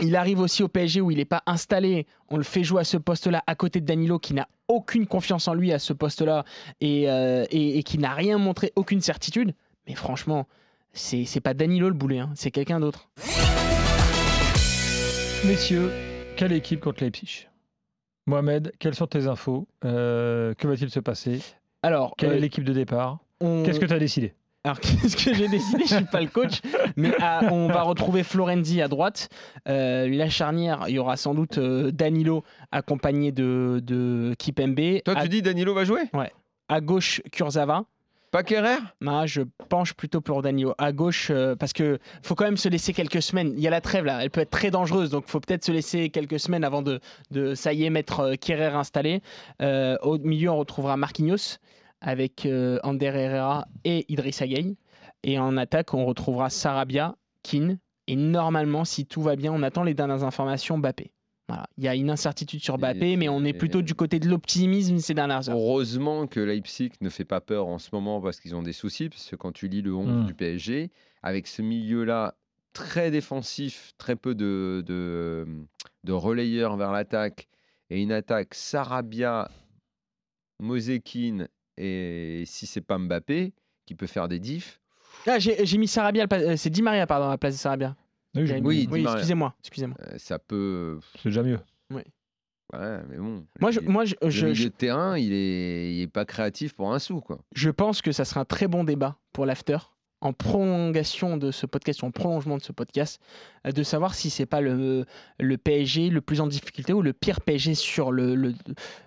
Il 0.00 0.14
arrive 0.14 0.40
aussi 0.40 0.62
au 0.62 0.68
PSG 0.68 1.00
où 1.00 1.10
il 1.10 1.16
n'est 1.16 1.24
pas 1.24 1.42
installé. 1.46 2.06
On 2.28 2.36
le 2.36 2.42
fait 2.42 2.62
jouer 2.62 2.82
à 2.82 2.84
ce 2.84 2.98
poste-là 2.98 3.42
à 3.46 3.54
côté 3.54 3.80
de 3.80 3.86
Danilo 3.86 4.18
qui 4.18 4.34
n'a 4.34 4.46
aucune 4.68 5.06
confiance 5.06 5.48
en 5.48 5.54
lui 5.54 5.72
à 5.72 5.78
ce 5.78 5.92
poste-là 5.94 6.44
et, 6.82 7.08
euh, 7.10 7.46
et- 7.50 7.78
et 7.78 7.82
qui 7.82 7.96
n'a 7.98 8.12
rien 8.12 8.36
montré, 8.36 8.72
aucune 8.76 9.00
certitude. 9.00 9.54
Mais 9.88 9.94
franchement, 9.94 10.46
c'est 10.92 11.24
c'est 11.24 11.40
pas 11.40 11.54
Danilo 11.54 11.88
le 11.88 11.94
boulet, 11.94 12.18
hein, 12.18 12.30
c'est 12.34 12.50
quelqu'un 12.50 12.78
d'autre. 12.80 13.08
Messieurs, 15.44 15.90
quelle 16.36 16.52
équipe 16.52 16.80
contre 16.80 17.02
Leipzig? 17.02 17.46
Mohamed, 18.26 18.72
quelles 18.78 18.94
sont 18.94 19.06
tes 19.06 19.26
infos? 19.26 19.68
Euh, 19.84 20.54
Que 20.54 20.66
va-t-il 20.66 20.90
se 20.90 21.00
passer? 21.00 21.40
Alors, 21.82 22.14
Quelle 22.16 22.30
euh, 22.30 22.36
est 22.36 22.40
l'équipe 22.40 22.64
de 22.64 22.72
départ? 22.72 23.18
on- 23.40 23.62
Qu'est-ce 23.62 23.78
que 23.80 23.86
tu 23.86 23.92
as 23.94 23.98
décidé? 23.98 24.34
Alors, 24.64 24.80
qu'est-ce 24.80 25.16
que 25.16 25.32
j'ai 25.32 25.46
décidé? 25.48 25.84
Je 25.86 25.94
suis 25.94 26.04
pas 26.06 26.20
le 26.20 26.26
coach, 26.26 26.60
mais 26.96 27.12
à- 27.20 27.52
on 27.52 27.68
va 27.68 27.82
retrouver 27.82 28.24
Florenzi 28.24 28.82
à 28.82 28.88
droite. 28.88 29.28
Euh, 29.68 30.08
la 30.08 30.28
charnière, 30.28 30.86
il 30.88 30.94
y 30.94 30.98
aura 30.98 31.16
sans 31.16 31.34
doute 31.34 31.58
euh, 31.58 31.92
Danilo 31.92 32.42
accompagné 32.72 33.30
de, 33.30 33.80
de 33.84 34.34
Kipembe. 34.38 35.02
Toi, 35.04 35.14
à, 35.16 35.22
tu 35.22 35.28
dis 35.28 35.42
Danilo 35.42 35.72
va 35.72 35.84
jouer? 35.84 36.02
À 36.68 36.80
gauche, 36.80 37.22
Kurzawa. 37.30 37.84
Pas 38.36 38.42
Non, 39.00 39.24
je 39.24 39.40
penche 39.70 39.94
plutôt 39.94 40.20
pour 40.20 40.42
Danilo. 40.42 40.74
À 40.76 40.92
gauche, 40.92 41.30
euh, 41.30 41.56
parce 41.56 41.72
que 41.72 41.98
faut 42.22 42.34
quand 42.34 42.44
même 42.44 42.58
se 42.58 42.68
laisser 42.68 42.92
quelques 42.92 43.22
semaines. 43.22 43.54
Il 43.56 43.60
y 43.60 43.66
a 43.66 43.70
la 43.70 43.80
trêve 43.80 44.04
là, 44.04 44.22
elle 44.22 44.28
peut 44.28 44.42
être 44.42 44.50
très 44.50 44.70
dangereuse, 44.70 45.08
donc 45.08 45.26
faut 45.26 45.40
peut-être 45.40 45.64
se 45.64 45.72
laisser 45.72 46.10
quelques 46.10 46.38
semaines 46.38 46.62
avant 46.62 46.82
de, 46.82 47.00
de 47.30 47.54
ça 47.54 47.72
y 47.72 47.84
est, 47.84 47.88
mettre 47.88 48.20
euh, 48.20 48.34
Kerrer 48.34 48.74
installé. 48.74 49.22
Euh, 49.62 49.96
au 50.02 50.18
milieu, 50.18 50.50
on 50.50 50.58
retrouvera 50.58 50.98
Marquinhos 50.98 51.56
avec 52.02 52.44
euh, 52.44 52.78
Ander 52.82 53.06
Herrera 53.06 53.68
et 53.84 54.04
Idrissa 54.12 54.46
Gueye. 54.46 54.76
Et 55.22 55.38
en 55.38 55.56
attaque, 55.56 55.94
on 55.94 56.04
retrouvera 56.04 56.50
Sarabia, 56.50 57.14
Keane. 57.42 57.78
Et 58.06 58.16
normalement, 58.16 58.84
si 58.84 59.06
tout 59.06 59.22
va 59.22 59.36
bien, 59.36 59.50
on 59.50 59.62
attend 59.62 59.82
les 59.82 59.94
dernières 59.94 60.24
informations, 60.24 60.76
Mbappé. 60.76 61.10
Voilà. 61.48 61.68
Il 61.78 61.84
y 61.84 61.88
a 61.88 61.94
une 61.94 62.10
incertitude 62.10 62.60
sur 62.60 62.76
Mbappé, 62.76 63.16
mais 63.16 63.28
on 63.28 63.44
est 63.44 63.52
plutôt 63.52 63.80
du 63.82 63.94
côté 63.94 64.18
de 64.18 64.28
l'optimisme 64.28 64.98
ces 64.98 65.14
dernières 65.14 65.48
heures. 65.48 65.56
Heureusement 65.56 66.26
que 66.26 66.40
Leipzig 66.40 66.90
ne 67.00 67.08
fait 67.08 67.24
pas 67.24 67.40
peur 67.40 67.68
en 67.68 67.78
ce 67.78 67.90
moment 67.92 68.20
parce 68.20 68.40
qu'ils 68.40 68.54
ont 68.56 68.62
des 68.62 68.72
soucis. 68.72 69.08
Parce 69.08 69.30
que 69.30 69.36
quand 69.36 69.52
tu 69.52 69.68
lis 69.68 69.82
le 69.82 69.94
11 69.94 70.06
Mm. 70.22 70.26
du 70.26 70.34
PSG, 70.34 70.90
avec 71.22 71.46
ce 71.46 71.62
milieu-là 71.62 72.34
très 72.72 73.10
défensif, 73.12 73.92
très 73.96 74.16
peu 74.16 74.34
de, 74.34 74.82
de, 74.86 75.46
de 76.04 76.12
relayeurs 76.12 76.76
vers 76.76 76.90
l'attaque 76.90 77.46
et 77.90 78.02
une 78.02 78.10
attaque 78.12 78.52
Sarabia, 78.54 79.48
Mosekin 80.60 81.46
et 81.76 82.42
si 82.46 82.66
c'est 82.66 82.80
pas 82.80 82.98
Mbappé 82.98 83.52
qui 83.84 83.94
peut 83.94 84.06
faire 84.06 84.28
des 84.28 84.38
diffs. 84.40 84.80
Ah, 85.26 85.38
j'ai 85.38 85.78
mis 85.78 85.88
Sarabia, 85.88 86.26
euh, 86.32 86.56
c'est 86.56 86.70
Di 86.70 86.82
Maria, 86.82 87.06
pardon, 87.06 87.26
à 87.26 87.30
la 87.30 87.38
place 87.38 87.54
de 87.54 87.58
Sarabia. 87.58 87.96
Oui, 88.36 88.46
je- 88.46 88.54
Oui, 88.54 88.88
oui 88.90 89.02
Maria. 89.02 89.18
excusez-moi, 89.18 89.54
excusez-moi. 89.60 89.96
euh, 90.06 90.14
ça 90.18 90.38
peut. 90.38 90.98
c'est 91.16 91.28
déjà 91.30 91.42
mieux. 91.42 91.58
Ouais, 92.72 92.98
mais 93.08 93.16
bon. 93.16 93.46
Moi, 93.60 93.70
je, 93.70 93.78
moi 93.78 94.04
je, 94.04 94.16
le 94.20 94.28
je, 94.30 94.46
milieu 94.46 94.54
je- 94.54 94.64
de 94.64 94.68
terrain, 94.72 95.16
il 95.16 95.32
est, 95.32 95.94
il 95.94 96.00
est 96.02 96.08
pas 96.08 96.24
créatif 96.24 96.74
pour 96.74 96.92
un 96.92 96.98
sou, 96.98 97.20
quoi. 97.20 97.38
je 97.54 97.70
pense 97.70 98.02
que 98.02 98.10
ça 98.10 98.24
sera 98.24 98.40
un 98.40 98.44
très 98.44 98.66
bon 98.66 98.82
débat 98.82 99.18
pour 99.32 99.46
l'after, 99.46 99.78
en 100.20 100.32
prolongation 100.32 101.36
de 101.36 101.52
ce 101.52 101.64
podcast, 101.66 102.02
en 102.02 102.10
prolongement 102.10 102.56
de 102.56 102.62
ce 102.62 102.72
podcast, 102.72 103.20
euh, 103.68 103.70
de 103.70 103.82
savoir 103.84 104.14
si 104.16 104.30
c'est 104.30 104.46
pas 104.46 104.60
le, 104.60 105.04
le 105.38 105.58
PSG 105.58 106.10
le 106.10 106.20
plus 106.20 106.40
en 106.40 106.48
difficulté 106.48 106.92
ou 106.92 107.02
le 107.02 107.12
pire 107.12 107.40
PSG 107.40 107.76
sur 107.76 108.10
le, 108.10 108.34
le, 108.34 108.52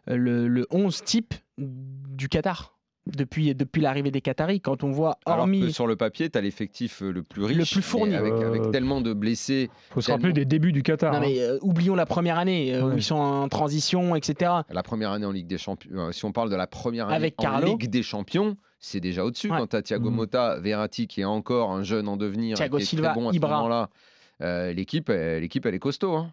le, 0.07 0.47
le 0.47 0.65
11 0.71 1.03
type 1.03 1.33
du 1.57 2.29
Qatar. 2.29 2.78
Depuis, 3.15 3.53
depuis 3.55 3.81
l'arrivée 3.81 4.11
des 4.11 4.21
Qataris, 4.21 4.61
quand 4.61 4.83
on 4.83 4.91
voit, 4.91 5.17
Alors 5.25 5.39
hormis 5.39 5.61
que 5.61 5.69
sur 5.69 5.87
le 5.87 5.95
papier, 5.95 6.29
tu 6.29 6.37
as 6.37 6.41
l'effectif 6.41 7.01
euh, 7.01 7.11
le 7.11 7.23
plus 7.23 7.43
riche, 7.43 7.57
Le 7.57 7.65
plus 7.65 7.81
fourni. 7.81 8.15
Avec, 8.15 8.33
Euh, 8.33 8.47
avec 8.47 8.71
tellement 8.71 9.01
de 9.01 9.13
blessés. 9.13 9.69
faut 9.91 10.01
se 10.01 10.11
rappeler 10.11 10.33
des 10.33 10.45
débuts 10.45 10.71
du 10.71 10.83
Qatar. 10.83 11.11
Non, 11.13 11.17
hein. 11.17 11.21
mais 11.21 11.39
euh, 11.41 11.57
oublions 11.61 11.95
la 11.95 12.05
première 12.05 12.37
année 12.37 12.73
euh, 12.75 12.83
où 12.93 12.97
ils 12.97 13.03
sont 13.03 13.15
en 13.15 13.47
transition, 13.49 14.15
etc. 14.15 14.51
La 14.69 14.83
première 14.83 15.11
année 15.11 15.25
en 15.25 15.31
Ligue 15.31 15.47
des 15.47 15.57
Champions, 15.57 15.89
euh, 15.95 16.11
si 16.11 16.25
on 16.25 16.31
parle 16.31 16.49
de 16.49 16.55
la 16.55 16.67
première 16.67 17.07
année 17.07 17.15
Avec 17.15 17.35
en 17.39 17.43
Carlo. 17.43 17.67
Ligue 17.67 17.89
des 17.89 18.03
Champions, 18.03 18.57
c'est 18.79 18.99
déjà 18.99 19.25
au-dessus. 19.25 19.49
Ouais. 19.51 19.57
Quand 19.57 19.67
tu 19.67 19.75
as 19.75 19.81
Thiago 19.81 20.09
Mhm. 20.09 20.15
Motta, 20.15 20.59
Verratti 20.59 21.07
qui 21.07 21.21
est 21.21 21.25
encore 21.25 21.71
un 21.71 21.83
jeune 21.83 22.07
en 22.07 22.17
devenir, 22.17 22.55
Thiago 22.57 22.77
qui 22.77 22.83
est 22.83 22.85
Silva, 22.85 23.09
très 23.11 23.19
bon 23.19 23.27
à 23.29 23.31
ce 23.31 23.37
Ibra. 23.37 23.57
moment-là, 23.57 23.89
euh, 24.41 24.71
l'équipe, 24.73 25.09
elle, 25.09 25.41
l'équipe, 25.41 25.65
elle 25.65 25.75
est 25.75 25.79
costaud. 25.79 26.15
hein. 26.15 26.31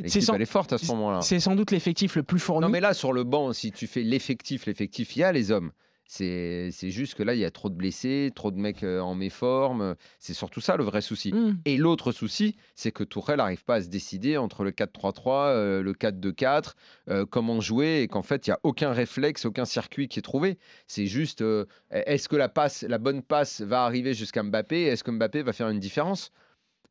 L'équipe, 0.00 0.22
sans- 0.22 0.32
elle 0.34 0.42
est 0.42 0.46
forte 0.46 0.72
à 0.72 0.78
ce 0.78 0.86
moment-là. 0.86 1.20
C'est 1.20 1.38
sans 1.38 1.54
doute 1.54 1.70
l'effectif 1.70 2.16
le 2.16 2.22
plus 2.22 2.38
fourni. 2.38 2.62
Non, 2.62 2.70
mais 2.70 2.80
là, 2.80 2.94
sur 2.94 3.12
le 3.12 3.24
banc, 3.24 3.52
si 3.52 3.72
tu 3.72 3.86
fais 3.86 4.02
l'effectif, 4.02 4.64
l'effectif, 4.66 5.14
il 5.16 5.20
y 5.20 5.22
a 5.22 5.32
les 5.32 5.50
hommes. 5.50 5.70
C'est 6.06 6.70
juste 6.90 7.14
que 7.14 7.22
là, 7.22 7.34
il 7.34 7.40
y 7.40 7.44
a 7.44 7.50
trop 7.50 7.68
de 7.68 7.74
blessés, 7.74 8.30
trop 8.34 8.50
de 8.50 8.58
mecs 8.58 8.84
en 8.84 9.14
méforme. 9.14 9.96
C'est 10.18 10.34
surtout 10.34 10.60
ça 10.60 10.76
le 10.76 10.84
vrai 10.84 11.00
souci. 11.00 11.32
Hmm. 11.32 11.58
Et 11.64 11.76
l'autre 11.76 12.12
souci, 12.12 12.56
c'est 12.74 12.92
que 12.92 13.04
Tourelle 13.04 13.38
n'arrive 13.38 13.64
pas 13.64 13.76
à 13.76 13.82
se 13.82 13.88
décider 13.88 14.36
entre 14.36 14.64
le 14.64 14.70
4-3-3, 14.70 15.48
euh, 15.48 15.82
le 15.82 15.92
4-2-4, 15.92 16.74
euh, 17.08 17.26
comment 17.26 17.60
jouer, 17.60 18.02
et 18.02 18.08
qu'en 18.08 18.22
fait, 18.22 18.46
il 18.46 18.50
n'y 18.50 18.54
a 18.54 18.60
aucun 18.62 18.92
réflexe, 18.92 19.44
aucun 19.44 19.64
circuit 19.64 20.08
qui 20.08 20.18
est 20.18 20.22
trouvé. 20.22 20.58
C'est 20.86 21.06
juste, 21.06 21.42
euh, 21.42 21.66
est-ce 21.90 22.28
que 22.28 22.36
la, 22.36 22.48
passe, 22.48 22.82
la 22.82 22.98
bonne 22.98 23.22
passe 23.22 23.60
va 23.60 23.84
arriver 23.84 24.14
jusqu'à 24.14 24.42
Mbappé 24.42 24.82
Est-ce 24.82 25.04
que 25.04 25.10
Mbappé 25.10 25.42
va 25.42 25.52
faire 25.52 25.68
une 25.68 25.80
différence? 25.80 26.30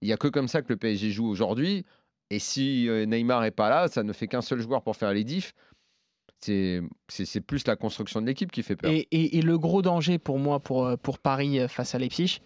Il 0.02 0.08
n'y 0.08 0.14
a 0.14 0.18
que 0.18 0.28
comme 0.28 0.48
ça 0.48 0.62
que 0.62 0.70
le 0.70 0.78
PSG 0.78 1.12
joue 1.12 1.28
aujourd'hui. 1.28 1.86
Et 2.32 2.40
si 2.40 2.88
Neymar 2.90 3.42
n'est 3.42 3.52
pas 3.52 3.70
là, 3.70 3.88
ça 3.88 4.04
ne 4.04 4.12
fait 4.12 4.28
qu'un 4.28 4.42
seul 4.42 4.60
joueur 4.60 4.82
pour 4.84 4.96
faire 4.96 5.14
les 5.14 5.24
diffs. 5.24 5.54
C'est 6.42 7.42
plus 7.42 7.66
la 7.68 7.76
construction 7.76 8.22
de 8.22 8.28
l'équipe 8.28 8.52
qui 8.52 8.64
fait 8.64 8.76
peur. 8.76 8.92
Et, 8.92 9.42
le 9.42 9.58
gros 9.58 9.82
danger 9.82 10.18
pour 10.18 10.40
moi, 10.40 10.60
pour, 10.60 10.86
euh, 10.86 10.96
Paris 11.22 11.60
euh, 11.60 11.68
face 11.68 11.96
à 11.96 12.00
Leipzig, 12.00 12.40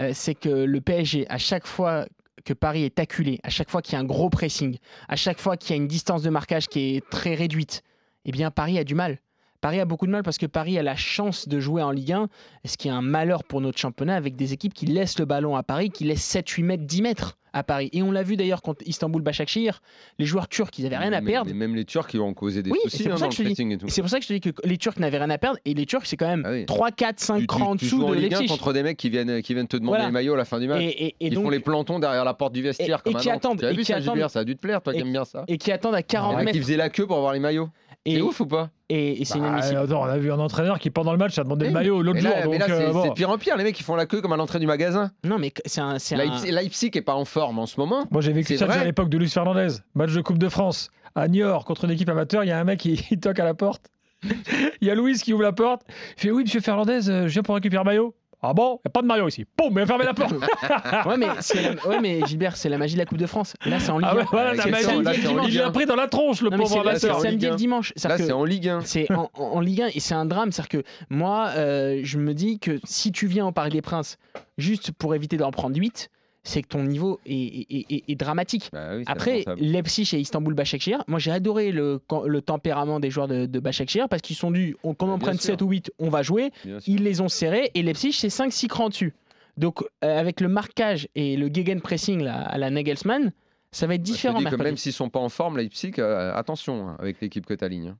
euh, 0.00 0.10
c'est 0.12 0.34
que 0.34 0.48
le 0.48 0.80
PSG, 0.80 1.26
à 1.28 1.38
chaque 1.38 1.66
fois 1.66 2.06
que 2.44 2.52
Paris 2.52 2.84
est 2.84 2.98
acculé, 2.98 3.38
à 3.42 3.50
chaque 3.50 3.70
fois 3.70 3.80
qu'il 3.80 3.94
y 3.94 3.96
a 3.96 4.00
un 4.00 4.04
gros 4.04 4.28
pressing, 4.28 4.76
à 5.08 5.16
chaque 5.16 5.40
fois 5.40 5.56
qu'il 5.56 5.70
y 5.70 5.72
a 5.74 5.76
une 5.76 5.88
distance 5.88 6.22
de 6.22 6.30
marquage 6.30 6.68
qui 6.68 6.96
est 6.96 7.10
très 7.10 7.34
réduite, 7.34 7.82
eh 8.24 8.32
bien 8.32 8.50
Paris 8.50 8.78
a 8.78 8.84
du 8.84 8.94
mal. 8.94 9.18
Paris 9.64 9.80
a 9.80 9.86
beaucoup 9.86 10.04
de 10.04 10.10
mal 10.10 10.22
parce 10.22 10.36
que 10.36 10.44
Paris 10.44 10.78
a 10.78 10.82
la 10.82 10.94
chance 10.94 11.48
de 11.48 11.58
jouer 11.58 11.82
en 11.82 11.90
Ligue 11.90 12.12
1, 12.12 12.28
ce 12.66 12.76
qui 12.76 12.88
est 12.88 12.90
un 12.90 13.00
malheur 13.00 13.44
pour 13.44 13.62
notre 13.62 13.78
championnat 13.78 14.14
avec 14.14 14.36
des 14.36 14.52
équipes 14.52 14.74
qui 14.74 14.84
laissent 14.84 15.18
le 15.18 15.24
ballon 15.24 15.56
à 15.56 15.62
Paris, 15.62 15.88
qui 15.88 16.04
laissent 16.04 16.22
7, 16.22 16.46
8 16.46 16.62
mètres, 16.64 16.84
10 16.84 17.00
mètres 17.00 17.38
à 17.54 17.62
Paris. 17.62 17.88
Et 17.94 18.02
on 18.02 18.10
l'a 18.10 18.22
vu 18.24 18.36
d'ailleurs 18.36 18.60
contre 18.60 18.82
Istanbul 18.86 19.22
Başakşehir, 19.22 19.80
les 20.18 20.26
joueurs 20.26 20.48
turcs, 20.48 20.68
ils 20.76 20.82
n'avaient 20.82 20.98
rien 20.98 21.14
à 21.14 21.22
Mais- 21.22 21.30
perdre. 21.30 21.48
mais 21.50 21.56
même 21.56 21.74
les 21.76 21.86
Turcs, 21.86 22.08
ils 22.12 22.20
ont 22.20 22.34
causé 22.34 22.62
des 22.62 22.70
Oui, 22.72 22.78
soucis 22.82 23.08
hein, 23.08 23.14
dans 23.18 23.24
le 23.26 23.30
dis- 23.54 23.72
et 23.72 23.78
tout. 23.78 23.88
C'est 23.88 24.02
pour 24.02 24.10
ça 24.10 24.18
que 24.18 24.24
je 24.24 24.28
te 24.28 24.32
dis 24.34 24.40
que 24.40 24.50
les 24.64 24.76
Turcs 24.76 24.98
n'avaient 24.98 25.16
rien 25.16 25.30
à 25.30 25.38
perdre. 25.38 25.58
Et 25.64 25.72
les 25.72 25.86
Turcs, 25.86 26.04
c'est 26.04 26.16
quand 26.18 26.26
même 26.26 26.42
Ah 26.44 26.50
oui. 26.50 26.66
3, 26.66 26.90
4, 26.90 27.20
5 27.20 27.34
Tu- 27.36 27.40
tu- 27.42 27.46
crans 27.46 27.70
en 27.70 27.76
tu 27.76 27.84
dessous 27.86 28.00
joues 28.00 28.06
en 28.06 28.10
de 28.10 28.16
Ligue 28.16 28.34
1 28.34 28.40
Leipzig. 28.40 28.48
contre 28.48 28.72
des 28.74 28.82
mecs 28.82 28.96
qui 28.98 29.08
viennent, 29.08 29.40
qui 29.40 29.54
viennent 29.54 29.68
te 29.68 29.76
demander 29.78 29.92
Voilà. 29.96 30.06
les 30.06 30.12
maillots 30.12 30.34
à 30.34 30.36
la 30.36 30.44
fin 30.44 30.58
du 30.60 30.66
match. 30.68 30.82
Et, 30.82 30.88
et- 30.88 31.06
et 31.06 31.14
Ils 31.28 31.34
donc, 31.34 31.44
font 31.44 31.50
les 31.50 31.60
plantons 31.60 31.98
derrière 32.00 32.24
la 32.24 32.34
porte 32.34 32.52
du 32.52 32.60
vestiaire 32.60 33.00
Et- 33.06 33.10
comme 33.12 33.20
qui 33.20 33.30
attendent- 33.30 33.64
as 33.64 33.70
vu 33.70 33.78
qui 33.78 33.84
ça, 33.86 33.96
attendent- 33.96 34.28
Ça 34.28 34.40
a 34.40 34.44
dû 34.44 34.56
te 34.56 34.60
plaire, 34.60 34.82
toi 34.82 34.92
qui 34.92 34.98
aimes 35.00 35.12
bien 35.12 35.24
ça. 35.24 35.44
et 35.48 35.56
qui 35.56 35.70
attendent 35.72 35.94
à 35.94 36.02
40 36.02 36.34
Ouais, 36.36 36.44
mètres. 36.44 36.56
qui 36.58 36.60
faisaient 36.62 36.76
la 36.76 36.90
queue 36.90 37.06
pour 37.06 37.16
avoir 37.16 37.32
les 37.32 37.40
maillots. 37.40 37.68
Et, 38.06 38.16
C'est 38.16 38.20
ouf 38.20 38.38
ou 38.40 38.46
pas? 38.46 38.68
et, 38.90 39.22
et 39.22 39.24
c'est 39.24 39.38
Bah, 39.38 39.46
inadmissible. 39.48 39.78
attends, 39.78 40.02
on 40.02 40.06
a 40.06 40.18
vu 40.18 40.30
un 40.30 40.38
entraîneur 40.38 40.78
qui 40.78 40.90
pendant 40.90 41.12
le 41.12 41.16
match 41.18 41.38
a 41.38 41.44
demandé 41.44 41.66
le 41.66 41.72
maillot 41.72 42.02
l'autre 42.02 42.20
jour. 42.20 42.30
mais 42.36 42.58
donc, 42.58 42.58
là, 42.58 42.66
c'est 42.66 42.72
euh, 42.84 42.92
bon. 42.92 43.02
c'est 43.02 43.08
de 43.08 43.14
pire 43.14 43.30
en 43.30 43.38
pire. 43.38 43.56
Les 43.56 43.64
mecs, 43.64 43.80
ils 43.80 43.82
font 43.82 43.94
la 43.96 44.04
queue 44.04 44.20
comme 44.20 44.32
à 44.32 44.36
l'entrée 44.36 44.58
du 44.58 44.66
magasin. 44.66 45.10
Non, 45.24 45.38
mais 45.38 45.52
c'est 45.64 45.80
un. 45.80 45.98
c'est 45.98 46.14
un- 46.14 46.18
Leipzig, 46.18 46.50
Leipzig 46.50 46.90
est 46.94 47.00
pas 47.02 47.14
en 47.14 47.24
forme 47.24 47.58
en 47.58 47.66
ce 47.66 47.80
moment. 47.80 48.04
Moi, 48.10 48.20
j'ai 48.20 48.32
vécu 48.32 48.56
C'est 48.58 48.66
ça 48.66 48.70
à 48.72 48.84
l'époque 48.84 49.08
de 49.08 49.16
Luis 49.16 49.30
Fernandez. 49.30 49.68
Match 49.94 50.12
de 50.12 50.20
Coupe 50.20 50.38
de 50.38 50.48
France 50.50 50.90
à 51.14 51.28
Niort 51.28 51.64
contre 51.64 51.84
une 51.86 51.92
équipe 51.92 52.08
amateur. 52.10 52.44
Il 52.44 52.48
y 52.48 52.52
a 52.52 52.58
un 52.58 52.64
mec 52.64 52.80
qui 52.80 53.02
il 53.10 53.20
toque 53.20 53.38
à 53.40 53.44
la 53.44 53.54
porte. 53.54 53.86
Il 54.80 54.88
y 54.88 54.90
a 54.90 54.94
Louis 54.94 55.14
qui 55.18 55.32
ouvre 55.34 55.42
la 55.42 55.52
porte. 55.52 55.82
Il 56.16 56.20
fait 56.22 56.30
Oui, 56.30 56.44
monsieur 56.44 56.60
Fernandez, 56.62 57.10
euh, 57.10 57.22
je 57.28 57.32
viens 57.32 57.42
pour 57.42 57.54
récupérer 57.56 57.84
maillot. 57.84 58.14
Ah 58.46 58.52
bon? 58.54 58.78
Il 58.84 58.86
n'y 58.86 58.88
a 58.88 58.90
pas 58.90 59.02
de 59.02 59.06
maillot 59.06 59.28
ici. 59.28 59.46
Boum, 59.56 59.72
il 59.76 59.80
a 59.80 59.86
fermé 59.86 60.04
la 60.04 60.12
porte. 60.14 60.34
Ouais, 61.06 61.16
mais, 61.16 61.26
c'est 61.40 61.62
la- 61.62 61.86
ouais, 61.86 62.00
mais 62.00 62.20
Gilbert, 62.26 62.56
c'est 62.56 62.68
la 62.68 62.76
magie 62.78 62.94
de 62.94 62.98
la 62.98 63.06
Coupe 63.06 63.18
de 63.18 63.26
France. 63.26 63.54
Là, 63.64 63.80
c'est 63.80 63.90
en 63.90 63.98
Ligue 63.98 64.08
Ah 64.10 64.16
ouais, 64.16 64.22
1. 64.22 64.26
voilà, 64.30 64.50
Ouais, 64.50 64.56
la 64.56 64.62
c'est 64.64 64.70
magie. 64.70 64.84
ça, 64.84 64.92
là, 65.02 65.12
c'est 65.14 65.26
en 65.28 65.38
Il 65.42 65.46
Ligue 65.48 65.54
l'a 65.58 65.66
1. 65.68 65.70
pris 65.70 65.86
dans 65.86 65.96
la 65.96 66.08
tronche, 66.08 66.40
le 66.42 66.50
Non, 66.50 66.58
pauvre 66.58 66.68
c'est 66.68 66.84
là, 66.84 66.98
c'est 66.98 67.10
en 67.10 67.14
amateur. 67.14 67.30
Ligue 67.30 67.40
samedi 67.40 67.44
et 67.44 67.48
1. 67.48 67.50
le 67.52 67.56
dimanche. 67.56 67.92
Là, 68.04 68.18
c'est 68.18 68.32
en 68.32 68.44
Ligue 68.44 68.68
1. 68.68 68.80
c'est 68.82 69.10
en, 69.12 69.30
en- 69.34 69.42
en 69.44 69.60
Ligue 69.60 69.82
1 69.82 69.86
et 69.94 70.00
c'est 70.00 70.14
un 70.14 70.26
drame. 70.26 70.52
C'est-à-dire 70.52 70.82
que 70.82 70.86
moi, 71.10 71.48
euh, 71.56 72.00
je 72.02 72.18
me 72.18 72.34
dis 72.34 72.58
que 72.58 72.78
si 72.84 73.12
tu 73.12 73.26
viens 73.26 73.46
au 73.46 73.52
Parc 73.52 73.70
des 73.70 73.82
Princes 73.82 74.18
juste 74.58 74.92
pour 74.92 75.14
éviter 75.14 75.36
d'en 75.36 75.50
prendre 75.50 75.76
8, 75.76 76.10
c'est 76.46 76.62
que 76.62 76.68
ton 76.68 76.84
niveau 76.84 77.20
est, 77.26 77.32
est- 77.34 77.86
est- 77.90 78.04
est 78.06 78.14
dramatique. 78.14 78.68
Bah 78.72 78.96
oui, 78.96 79.04
Après. 79.06 79.44
Leipzig 79.56 80.14
et 80.14 80.20
Istanbul 80.20 80.54
Başakşehir, 80.54 81.02
moi 81.08 81.18
j'ai 81.18 81.30
adoré 81.30 81.72
le, 81.72 82.00
le 82.26 82.40
tempérament 82.42 83.00
des 83.00 83.10
joueurs 83.10 83.28
de, 83.28 83.46
de 83.46 83.60
Başakşehir 83.60 84.08
parce 84.08 84.20
qu'ils 84.22 84.36
sont 84.36 84.52
on, 84.84 84.94
quand 84.94 85.08
on 85.12 85.18
prenne 85.18 85.38
sûr. 85.38 85.52
7 85.54 85.62
ou 85.62 85.68
8, 85.70 85.90
on 85.98 86.10
va 86.10 86.22
jouer. 86.22 86.50
Bien 86.64 86.80
sûr. 86.80 86.92
Ils 86.94 87.02
les 87.02 87.20
ont 87.20 87.28
serrés 87.28 87.70
et 87.74 87.82
Leipzig, 87.82 88.12
c'est 88.12 88.28
5-6 88.28 88.66
crans 88.68 88.90
dessus. 88.90 89.14
Donc, 89.56 89.80
euh, 90.04 90.20
avec 90.20 90.40
le 90.40 90.48
marquage 90.48 91.08
et 91.14 91.36
le 91.36 91.48
gegenpressing 91.52 92.22
là, 92.22 92.42
à 92.42 92.58
la 92.58 92.70
Nagelsmann, 92.70 93.32
ça 93.72 93.86
va 93.86 93.94
être 93.94 94.02
Bah, 94.02 94.06
je 94.06 94.10
te 94.12 94.16
différent 94.16 94.38
dis 94.40 94.44
que 94.44 94.56
même 94.56 94.76
s'ils 94.76 94.92
sont 94.92 95.08
pas 95.08 95.20
en 95.20 95.28
forme, 95.28 95.56
Leipzig, 95.56 95.94
euh, 95.98 96.34
attention 96.34 96.88
hein, 96.88 96.96
avec 96.98 97.20
l'équipe 97.20 97.46
que 97.46 97.54
tu 97.54 97.64
alignes. 97.64 97.94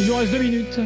Il 0.00 0.06
nous 0.06 0.14
reste 0.16 0.30
deux 0.32 0.38
minutes. 0.42 0.78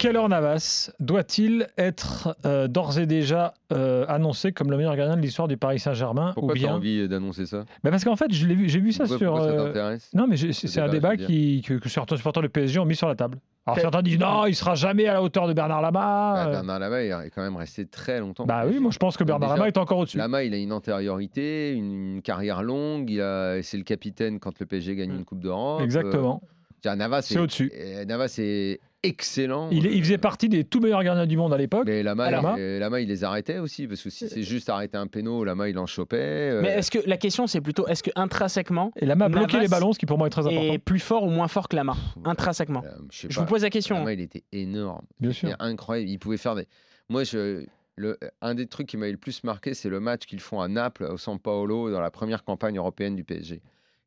Keller 0.00 0.26
Navas 0.28 0.90
doit-il 0.98 1.66
être 1.76 2.34
euh, 2.46 2.68
d'ores 2.68 2.98
et 2.98 3.04
déjà 3.06 3.52
euh, 3.72 4.06
annoncé 4.08 4.50
comme 4.52 4.70
le 4.70 4.78
meilleur 4.78 4.96
gardien 4.96 5.16
de 5.16 5.20
l'histoire 5.20 5.46
du 5.46 5.58
Paris 5.58 5.78
Saint-Germain 5.78 6.30
ou 6.30 6.34
Pourquoi 6.40 6.54
tu 6.54 6.60
as 6.64 6.66
bien 6.68 6.74
envie 6.76 7.06
d'annoncer 7.08 7.44
ça? 7.44 7.64
Bah 7.84 7.90
Parce 7.90 8.04
qu'en 8.04 8.16
fait, 8.16 8.32
vu- 8.32 8.68
j'ai 8.68 8.80
vu 8.80 8.92
ça 8.92 9.04
Pourquoi- 9.04 9.18
sur. 9.18 9.32
pourquoi 9.34 9.72
ça 9.74 9.78
euh, 9.78 9.98
Non, 10.14 10.26
mais 10.26 10.36
c'est 10.38 10.52
Ce 10.52 10.80
un 10.80 10.88
débat, 10.88 11.16
qui, 11.16 11.62
que, 11.66 11.74
que 11.74 11.88
certains 11.90 12.16
supporters 12.16 12.42
du 12.42 12.48
PSG 12.48 12.78
ont 12.78 12.86
mis 12.86 12.96
sur 12.96 13.08
la 13.08 13.14
table. 13.14 13.38
Alors 13.66 13.78
certains 13.78 14.00
disent 14.02 14.18
non, 14.18 14.46
il 14.46 14.54
sera 14.54 14.74
jamais 14.74 15.06
à 15.06 15.12
la 15.12 15.22
hauteur 15.22 15.46
de 15.46 15.52
Bernard 15.52 15.82
Lama. 15.82 16.32
Bah, 16.34 16.50
Bernard 16.50 16.78
Lama 16.78 17.02
il 17.02 17.10
est 17.26 17.30
quand 17.30 17.42
même 17.42 17.56
resté 17.56 17.84
très 17.86 18.18
longtemps. 18.18 18.46
Bah 18.46 18.62
oui, 18.66 18.78
moi 18.80 18.90
je 18.90 18.98
pense 18.98 19.18
que 19.18 19.22
Bernard 19.22 19.50
déjà, 19.50 19.58
Lama 19.58 19.68
est 19.68 19.76
encore 19.78 19.98
au-dessus. 19.98 20.16
Lama, 20.16 20.42
il 20.44 20.54
a 20.54 20.56
une 20.56 20.72
antériorité, 20.72 21.72
une, 21.72 22.14
une 22.16 22.22
carrière 22.22 22.62
longue. 22.62 23.10
Il 23.10 23.20
a, 23.20 23.62
c'est 23.62 23.76
le 23.76 23.84
capitaine 23.84 24.40
quand 24.40 24.58
le 24.58 24.64
PSG 24.66 24.96
gagne 24.96 25.12
Mm. 25.12 25.16
une 25.16 25.24
Coupe 25.26 25.40
d'Europe. 25.40 25.82
Exactement. 25.82 26.40
Euh, 26.42 26.46
Navas, 26.84 27.22
C'est 27.22 27.38
au-dessus. 27.38 27.70
euh, 27.74 28.04
Navas 28.04 28.34
est 28.38 28.80
excellent. 29.02 29.68
Il, 29.70 29.82
faisait 30.02 30.14
Euh, 30.14 30.18
partie 30.18 30.48
des 30.48 30.64
tout 30.64 30.80
meilleurs 30.80 31.02
gardiens 31.02 31.26
du 31.26 31.36
monde 31.36 31.52
à 31.54 31.56
l'époque. 31.58 31.84
Mais 31.86 32.02
Lama, 32.02 32.24
Alors- 32.24 32.54
il, 32.56 32.60
euh, 32.60 32.78
Lama, 32.78 33.00
il 33.00 33.08
les 33.08 33.24
arrêtait 33.24 33.58
aussi, 33.58 33.86
parce 33.86 34.02
que 34.02 34.10
si 34.10 34.28
c'est 34.28 34.42
juste 34.42 34.68
arrêter 34.68 34.96
un 34.98 35.06
péno, 35.06 35.42
Lama, 35.44 35.68
il 35.68 35.78
en 35.78 35.86
chopait. 35.86 36.16
euh, 36.18 36.60
Mais 36.62 36.68
est-ce 36.70 36.90
que 36.90 36.98
la 37.06 37.16
question 37.16 37.46
c'est 37.46 37.60
plutôt 37.60 37.86
est-ce 37.86 38.02
que 38.02 38.10
intrinsèquement 38.14 38.92
Et 38.96 39.06
Lama 39.06 39.26
a 39.26 39.28
bloqué 39.28 39.54
Navas 39.54 39.62
les 39.62 39.68
ballons, 39.68 39.92
ce 39.92 39.98
qui 39.98 40.06
pour 40.06 40.18
moi 40.18 40.26
est 40.26 40.30
très 40.30 40.46
important. 40.46 40.72
est 40.74 40.78
plus 40.78 41.00
fort 41.00 41.24
ou 41.24 41.30
moins 41.30 41.48
fort 41.48 41.68
que 41.68 41.76
Lamar 41.76 41.98
intrinsèquement 42.24 42.82
euh, 42.84 42.90
je 43.10 43.20
sais 43.20 43.26
Je 43.30 43.36
pas. 43.36 43.40
vous 43.42 43.48
pose 43.48 43.62
la 43.62 43.70
question. 43.70 43.96
Lama, 43.96 44.12
il 44.12 44.20
était 44.20 44.44
énorme. 44.52 45.04
Bien 45.18 45.30
Il 45.30 45.34
sûr. 45.34 45.48
était 45.48 45.56
incroyable. 45.60 46.10
Il 46.10 46.18
pouvait 46.18 46.36
faire 46.36 46.54
des. 46.54 46.66
Moi, 47.08 47.24
je. 47.24 47.64
Le, 47.96 48.16
un 48.40 48.54
des 48.54 48.66
trucs 48.66 48.86
qui 48.86 48.96
m'avait 48.96 49.12
le 49.12 49.18
plus 49.18 49.44
marqué, 49.44 49.74
c'est 49.74 49.90
le 49.90 50.00
match 50.00 50.24
qu'ils 50.24 50.40
font 50.40 50.60
à 50.62 50.68
Naples, 50.68 51.04
au 51.04 51.18
San 51.18 51.38
Paolo, 51.38 51.90
dans 51.90 52.00
la 52.00 52.10
première 52.10 52.44
campagne 52.44 52.78
européenne 52.78 53.14
du 53.14 53.24
PSG. 53.24 53.60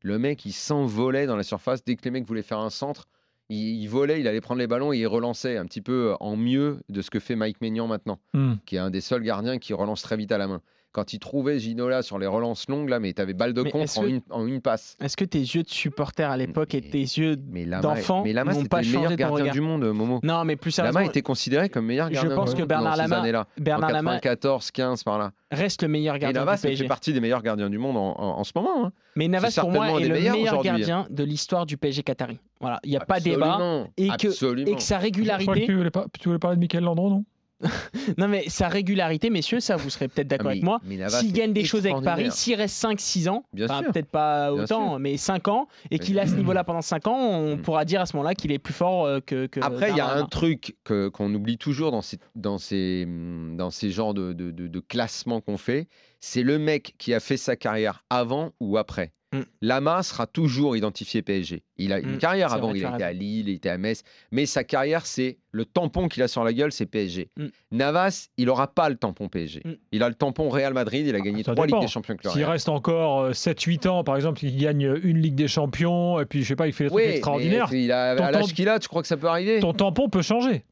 Le 0.04 0.18
mec, 0.18 0.44
il 0.44 0.52
s'envolait 0.52 1.26
dans 1.26 1.34
la 1.34 1.42
surface. 1.42 1.82
Dès 1.82 1.96
que 1.96 2.04
les 2.04 2.10
mecs 2.10 2.26
voulaient 2.26 2.42
faire 2.42 2.58
un 2.58 2.68
centre, 2.68 3.06
il, 3.48 3.80
il 3.82 3.86
volait, 3.88 4.20
il 4.20 4.28
allait 4.28 4.42
prendre 4.42 4.58
les 4.60 4.66
ballons 4.66 4.92
et 4.92 4.98
il 4.98 5.06
relançait 5.06 5.56
un 5.56 5.64
petit 5.64 5.80
peu 5.80 6.14
en 6.20 6.36
mieux 6.36 6.80
de 6.90 7.00
ce 7.00 7.08
que 7.10 7.18
fait 7.20 7.36
Mike 7.36 7.60
Maignan 7.62 7.86
maintenant, 7.86 8.20
Hmm. 8.34 8.56
qui 8.66 8.76
est 8.76 8.80
un 8.80 8.90
des 8.90 9.00
seuls 9.00 9.22
gardiens 9.22 9.58
qui 9.58 9.72
relance 9.72 10.02
très 10.02 10.18
vite 10.18 10.30
à 10.30 10.36
la 10.38 10.46
main. 10.46 10.60
Quand 10.94 11.12
il 11.12 11.18
trouvait 11.18 11.58
Ginola 11.58 12.02
sur 12.02 12.20
les 12.20 12.26
relances 12.28 12.68
longues, 12.68 12.88
là, 12.88 13.00
mais 13.00 13.12
t'avais 13.12 13.34
balle 13.34 13.52
de 13.52 13.62
Mais 13.62 13.72
contre 13.72 13.98
en, 13.98 14.02
que- 14.02 14.06
une, 14.06 14.20
en 14.30 14.46
une 14.46 14.60
passe. 14.60 14.96
Est-ce 15.02 15.16
que 15.16 15.24
tes 15.24 15.40
yeux 15.40 15.64
de 15.64 15.68
supporter 15.68 16.22
à 16.22 16.36
l'époque 16.36 16.72
et 16.74 16.80
tes 16.80 17.00
yeux 17.00 17.34
d'enfant 17.36 18.22
mais 18.22 18.32
Lama 18.32 18.54
n'ont 18.54 18.64
pas 18.66 18.80
le 18.80 18.86
meilleur 18.86 19.02
changé 19.02 19.16
gardien 19.16 19.36
regard 19.42 19.54
du 19.54 19.60
monde, 19.60 19.84
Momo. 19.92 20.20
Non, 20.22 20.44
mais 20.44 20.54
plus 20.54 20.70
sérieusement, 20.70 21.00
Lama 21.00 21.10
était 21.10 21.22
considéré 21.22 21.68
comme 21.68 21.86
meilleur 21.86 22.08
Je 22.08 22.14
gardien 22.14 22.36
pense 22.36 22.50
du 22.50 22.54
que 22.54 22.60
monde 22.60 22.68
Bernard 22.68 22.96
dans 22.96 23.02
ces 23.02 23.08
Lama- 23.10 23.20
années-là. 23.22 23.46
Bernard 23.58 23.90
en 23.90 23.92
Lama 23.92 24.10
94, 24.20 24.70
15 24.70 25.02
par 25.02 25.18
là. 25.18 25.32
reste 25.50 25.82
le 25.82 25.88
meilleur 25.88 26.14
Et 26.14 26.20
gardien 26.20 26.40
Navas 26.42 26.54
du 26.54 26.60
il 26.60 26.68
PSG. 26.68 26.84
fait 26.84 26.88
partie 26.88 27.12
des 27.12 27.20
meilleurs 27.20 27.42
gardiens 27.42 27.68
du 27.68 27.78
monde 27.78 27.96
en, 27.96 28.14
en- 28.16 28.38
en 28.38 28.44
ce 28.44 28.52
moment. 28.54 28.86
hein. 28.86 28.92
Mais 29.16 29.26
Navas 29.26 29.52
pour 29.60 29.72
moi 29.72 30.00
est 30.00 30.06
le 30.06 30.14
meilleur 30.14 30.62
gardien 30.62 31.06
de 31.10 31.24
l'histoire 31.24 31.66
du 31.66 31.76
PSG 31.76 32.04
Qatari. 32.04 32.38
Voilà, 32.60 32.78
il 32.84 32.90
n'y 32.90 32.96
a 32.96 33.00
pas 33.00 33.18
débat 33.18 33.54
Absolument, 33.54 33.88
et 33.96 34.08
que- 34.16 34.28
absolument. 34.28 34.70
et 34.70 34.74
que 34.76 34.82
sa 34.82 34.94
Je 34.94 35.00
crois 35.00 35.10
que 35.10 35.16
régularité 35.18 35.66
tu 35.66 35.74
voulais, 35.74 35.90
pas- 35.90 36.06
tu 36.20 36.28
voulais 36.28 36.38
parler 36.38 36.56
de 36.56 36.60
Michael 36.60 36.84
Landreau, 36.84 37.10
non? 37.10 37.24
Non, 38.18 38.28
mais 38.28 38.48
sa 38.48 38.68
régularité, 38.68 39.30
messieurs, 39.30 39.60
ça, 39.60 39.76
vous 39.76 39.90
serez 39.90 40.08
peut-être 40.08 40.28
d'accord 40.28 40.48
Ah, 40.48 40.50
avec 40.52 40.62
moi. 40.62 40.80
S'il 41.08 41.32
gagne 41.32 41.52
des 41.52 41.64
choses 41.64 41.86
avec 41.86 42.02
Paris, 42.04 42.28
s'il 42.30 42.54
reste 42.56 42.82
5-6 42.82 43.28
ans, 43.28 43.44
enfin, 43.62 43.82
sûr. 43.82 43.92
peut-être 43.92 44.10
pas 44.10 44.52
autant, 44.52 44.90
sûr. 44.90 44.98
mais 44.98 45.16
5 45.16 45.48
ans, 45.48 45.68
et 45.90 45.98
qu'il 45.98 46.18
à 46.18 46.26
ce 46.26 46.34
niveau-là 46.34 46.64
pendant 46.64 46.82
5 46.82 47.06
ans, 47.08 47.16
on 47.18 47.56
Mm. 47.56 47.62
pourra 47.62 47.84
dire 47.84 48.00
à 48.00 48.06
ce 48.06 48.16
moment-là 48.16 48.34
qu'il 48.34 48.52
est 48.52 48.58
plus 48.58 48.74
fort 48.74 49.06
euh, 49.06 49.20
que. 49.20 49.46
que 49.46 49.60
Après, 49.60 49.90
il 49.90 49.96
y 49.96 50.00
a 50.00 50.14
un 50.14 50.26
truc 50.26 50.76
qu'on 50.84 51.34
oublie 51.34 51.58
toujours 51.58 51.90
dans 51.90 52.02
ces, 52.02 52.18
dans 52.34 52.58
ces, 52.58 53.06
dans 53.08 53.70
ces 53.70 53.90
genres 53.90 54.14
de, 54.14 54.32
de, 54.32 54.50
de- 54.50 54.68
de 54.68 54.80
classements 54.80 55.40
qu'on 55.40 55.56
fait, 55.56 55.88
c'est 56.20 56.42
le 56.42 56.58
mec 56.58 56.94
qui 56.98 57.14
a 57.14 57.20
fait 57.20 57.36
sa 57.36 57.56
carrière 57.56 58.04
avant 58.10 58.52
ou 58.60 58.76
après. 58.78 59.12
Mm. 59.34 59.42
Lama 59.62 60.02
sera 60.02 60.26
toujours 60.26 60.76
identifié 60.76 61.22
PSG. 61.22 61.62
Il 61.76 61.92
a 61.92 61.98
une 61.98 62.14
Mm, 62.14 62.18
carrière 62.18 62.52
avant, 62.52 62.68
vrai, 62.68 62.78
il 62.78 62.84
été 62.84 63.02
à 63.02 63.12
Lille, 63.12 63.48
il 63.48 63.54
était 63.56 63.68
à 63.68 63.78
Metz, 63.78 64.02
mais 64.30 64.46
sa 64.46 64.64
carrière, 64.64 65.06
c'est 65.06 65.38
le 65.50 65.64
tampon 65.64 66.08
qu'il 66.08 66.22
a 66.22 66.28
sur 66.28 66.44
la 66.44 66.52
gueule, 66.52 66.72
c'est 66.72 66.86
PSG. 66.86 67.30
Mm. 67.36 67.46
Navas, 67.72 68.28
il 68.36 68.46
n'aura 68.46 68.68
pas 68.68 68.88
le 68.88 68.96
tampon 68.96 69.28
PSG. 69.28 69.62
Il 69.92 70.02
a 70.02 70.08
le 70.08 70.14
tampon 70.14 70.48
Real 70.48 70.72
Madrid, 70.72 71.06
il 71.06 71.14
a 71.14 71.20
gagné 71.20 71.42
Ça 71.42 71.52
trois. 71.52 71.66
Ligues 71.66 71.80
des 71.80 71.88
Champions 71.88 72.16
S'il 72.32 72.44
reste 72.44 72.68
encore 72.68 73.20
euh, 73.22 73.32
7-8 73.32 73.88
ans, 73.88 74.04
par 74.04 74.16
exemple, 74.16 74.44
il 74.44 74.56
gagne 74.56 74.98
une 75.02 75.18
Ligue 75.18 75.34
des 75.34 75.48
Champions, 75.48 76.20
et 76.20 76.26
puis 76.26 76.42
je 76.42 76.48
sais 76.48 76.56
pas, 76.56 76.66
il 76.66 76.72
fait 76.72 76.84
des 76.84 76.90
trucs 76.90 77.00
Oui, 77.00 77.06
mais 77.08 77.14
extraordinaires, 77.16 77.72
il 77.72 77.90
a, 77.92 78.10
à 78.12 78.30
l'âge 78.30 78.52
qu'il 78.54 78.68
a, 78.68 78.78
tu 78.78 78.88
crois 78.88 79.02
que 79.02 79.08
ça 79.08 79.16
peut 79.16 79.28
arriver? 79.28 79.60
ton 79.60 79.72
tampon 79.72 80.08
peut 80.08 80.22
changer. 80.22 80.64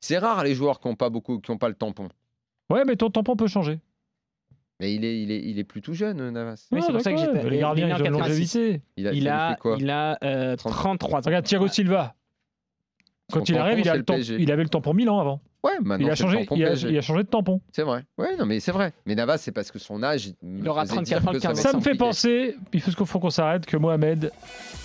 C'est 0.00 0.16
rare 0.18 0.44
les 0.44 0.54
joueurs 0.54 0.80
qui 0.80 0.88
n'ont 0.88 0.96
pas 0.96 1.10
beaucoup, 1.10 1.40
qui 1.40 1.50
ont 1.50 1.58
pas 1.58 1.68
le 1.68 1.74
tampon. 1.74 2.08
Ouais, 2.70 2.84
mais 2.86 2.96
ton 2.96 3.10
tampon 3.10 3.36
peut 3.36 3.48
changer. 3.48 3.78
Mais 4.80 4.94
il 4.94 5.04
est, 5.04 5.22
il 5.22 5.30
est, 5.30 5.40
il 5.44 5.58
est 5.58 5.64
plutôt 5.64 5.92
jeune, 5.92 6.20
euh, 6.20 6.30
Navas. 6.30 6.66
Oui, 6.72 6.80
c'est 6.84 6.90
pour 6.90 7.00
ça 7.02 7.12
que 7.12 7.18
j'étais- 7.18 7.32
mais 7.32 7.42
Les 7.44 7.48
il 7.48 7.54
est 7.54 7.60
gardiens, 7.60 7.86
né 7.88 7.92
en 7.92 7.96
ils 7.98 8.02
ont 8.02 8.06
une 8.06 8.12
86. 8.12 8.54
longévité. 8.56 8.82
Il 8.96 9.06
a, 9.06 9.12
Il 9.12 9.28
a, 9.28 9.58
il 9.78 9.90
a 9.90 10.18
euh, 10.24 10.56
30. 10.56 10.72
33 10.98 11.18
ans. 11.18 11.22
Regarde 11.26 11.44
Thiago 11.44 11.68
Silva. 11.68 12.14
Quand 13.30 13.48
il 13.48 13.56
arrive, 13.58 13.78
il, 13.78 13.88
a 13.88 13.94
le 13.94 14.04
le 14.08 14.40
il 14.40 14.50
avait 14.50 14.62
le 14.64 14.68
tampon 14.68 14.92
Milan 14.94 15.20
avant. 15.20 15.40
Ouais, 15.62 15.72
maintenant 15.82 16.06
Il 16.06 16.10
a, 16.10 16.14
changé, 16.14 16.38
tampon 16.38 16.56
il, 16.56 16.64
a, 16.64 16.68
PSG. 16.70 16.88
il 16.88 16.96
a 16.98 17.00
changé 17.02 17.22
de 17.22 17.28
tampon. 17.28 17.60
C'est 17.72 17.82
vrai. 17.82 18.04
Ouais, 18.16 18.34
non, 18.38 18.46
mais 18.46 18.60
c'est 18.60 18.72
vrai. 18.72 18.92
Mais 19.04 19.14
Navas, 19.14 19.38
c'est 19.38 19.52
parce 19.52 19.70
que 19.70 19.78
son 19.78 20.02
âge. 20.02 20.30
Il 20.42 20.66
aura 20.68 20.86
34 20.86 21.28
ans, 21.28 21.32
15 21.32 21.44
ans. 21.46 21.54
Ça 21.54 21.72
me 21.76 21.80
fait 21.82 21.94
penser, 21.94 22.56
il 22.72 22.80
faut 22.80 23.04
qu'on 23.04 23.18
qu'on 23.20 23.30
s'arrête, 23.30 23.66
que 23.66 23.76
Mohamed, 23.76 24.32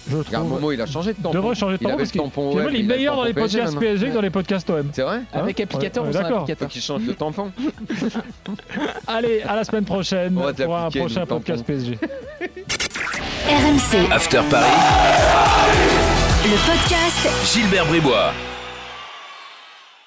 je 0.09 0.17
Regarde, 0.17 0.45
trouve, 0.45 0.49
Momo, 0.59 0.71
il 0.73 0.81
a 0.81 0.85
changé 0.85 1.13
de 1.13 1.17
tampon. 1.17 1.33
devrait 1.33 1.55
changer 1.55 1.77
de 1.77 1.83
Il 1.83 1.85
tampon 1.85 2.53
parce 2.53 2.73
il 2.73 2.79
est 2.81 2.83
meilleur 2.83 3.15
dans 3.15 3.23
les 3.23 3.33
podcasts. 3.33 3.79
PSG 3.79 4.09
que 4.09 4.13
dans 4.13 4.21
les 4.21 4.29
podcasts 4.29 4.69
OM. 4.69 4.89
C'est 4.91 5.01
vrai 5.03 5.21
Avec 5.31 5.59
Hein 5.59 5.63
applicateur 5.63 6.03
Ouais, 6.03 6.09
ou 6.09 6.13
sans 6.13 6.19
applicateur 6.19 6.67
qu'il 6.67 6.81
change 6.81 7.03
de 7.05 7.13
tampon. 7.13 7.51
Allez, 9.07 9.41
à 9.43 9.55
la 9.55 9.63
semaine 9.63 9.85
prochaine 9.85 10.33
pour 10.33 10.75
un 10.75 10.89
prochain 10.89 11.25
podcast 11.25 11.65
PSG. 11.65 11.97
RMC, 13.47 14.11
After 14.11 14.41
Paris, 14.49 14.65
le 16.43 16.57
podcast 16.65 17.53
Gilbert 17.53 17.85
Bribois. 17.85 18.31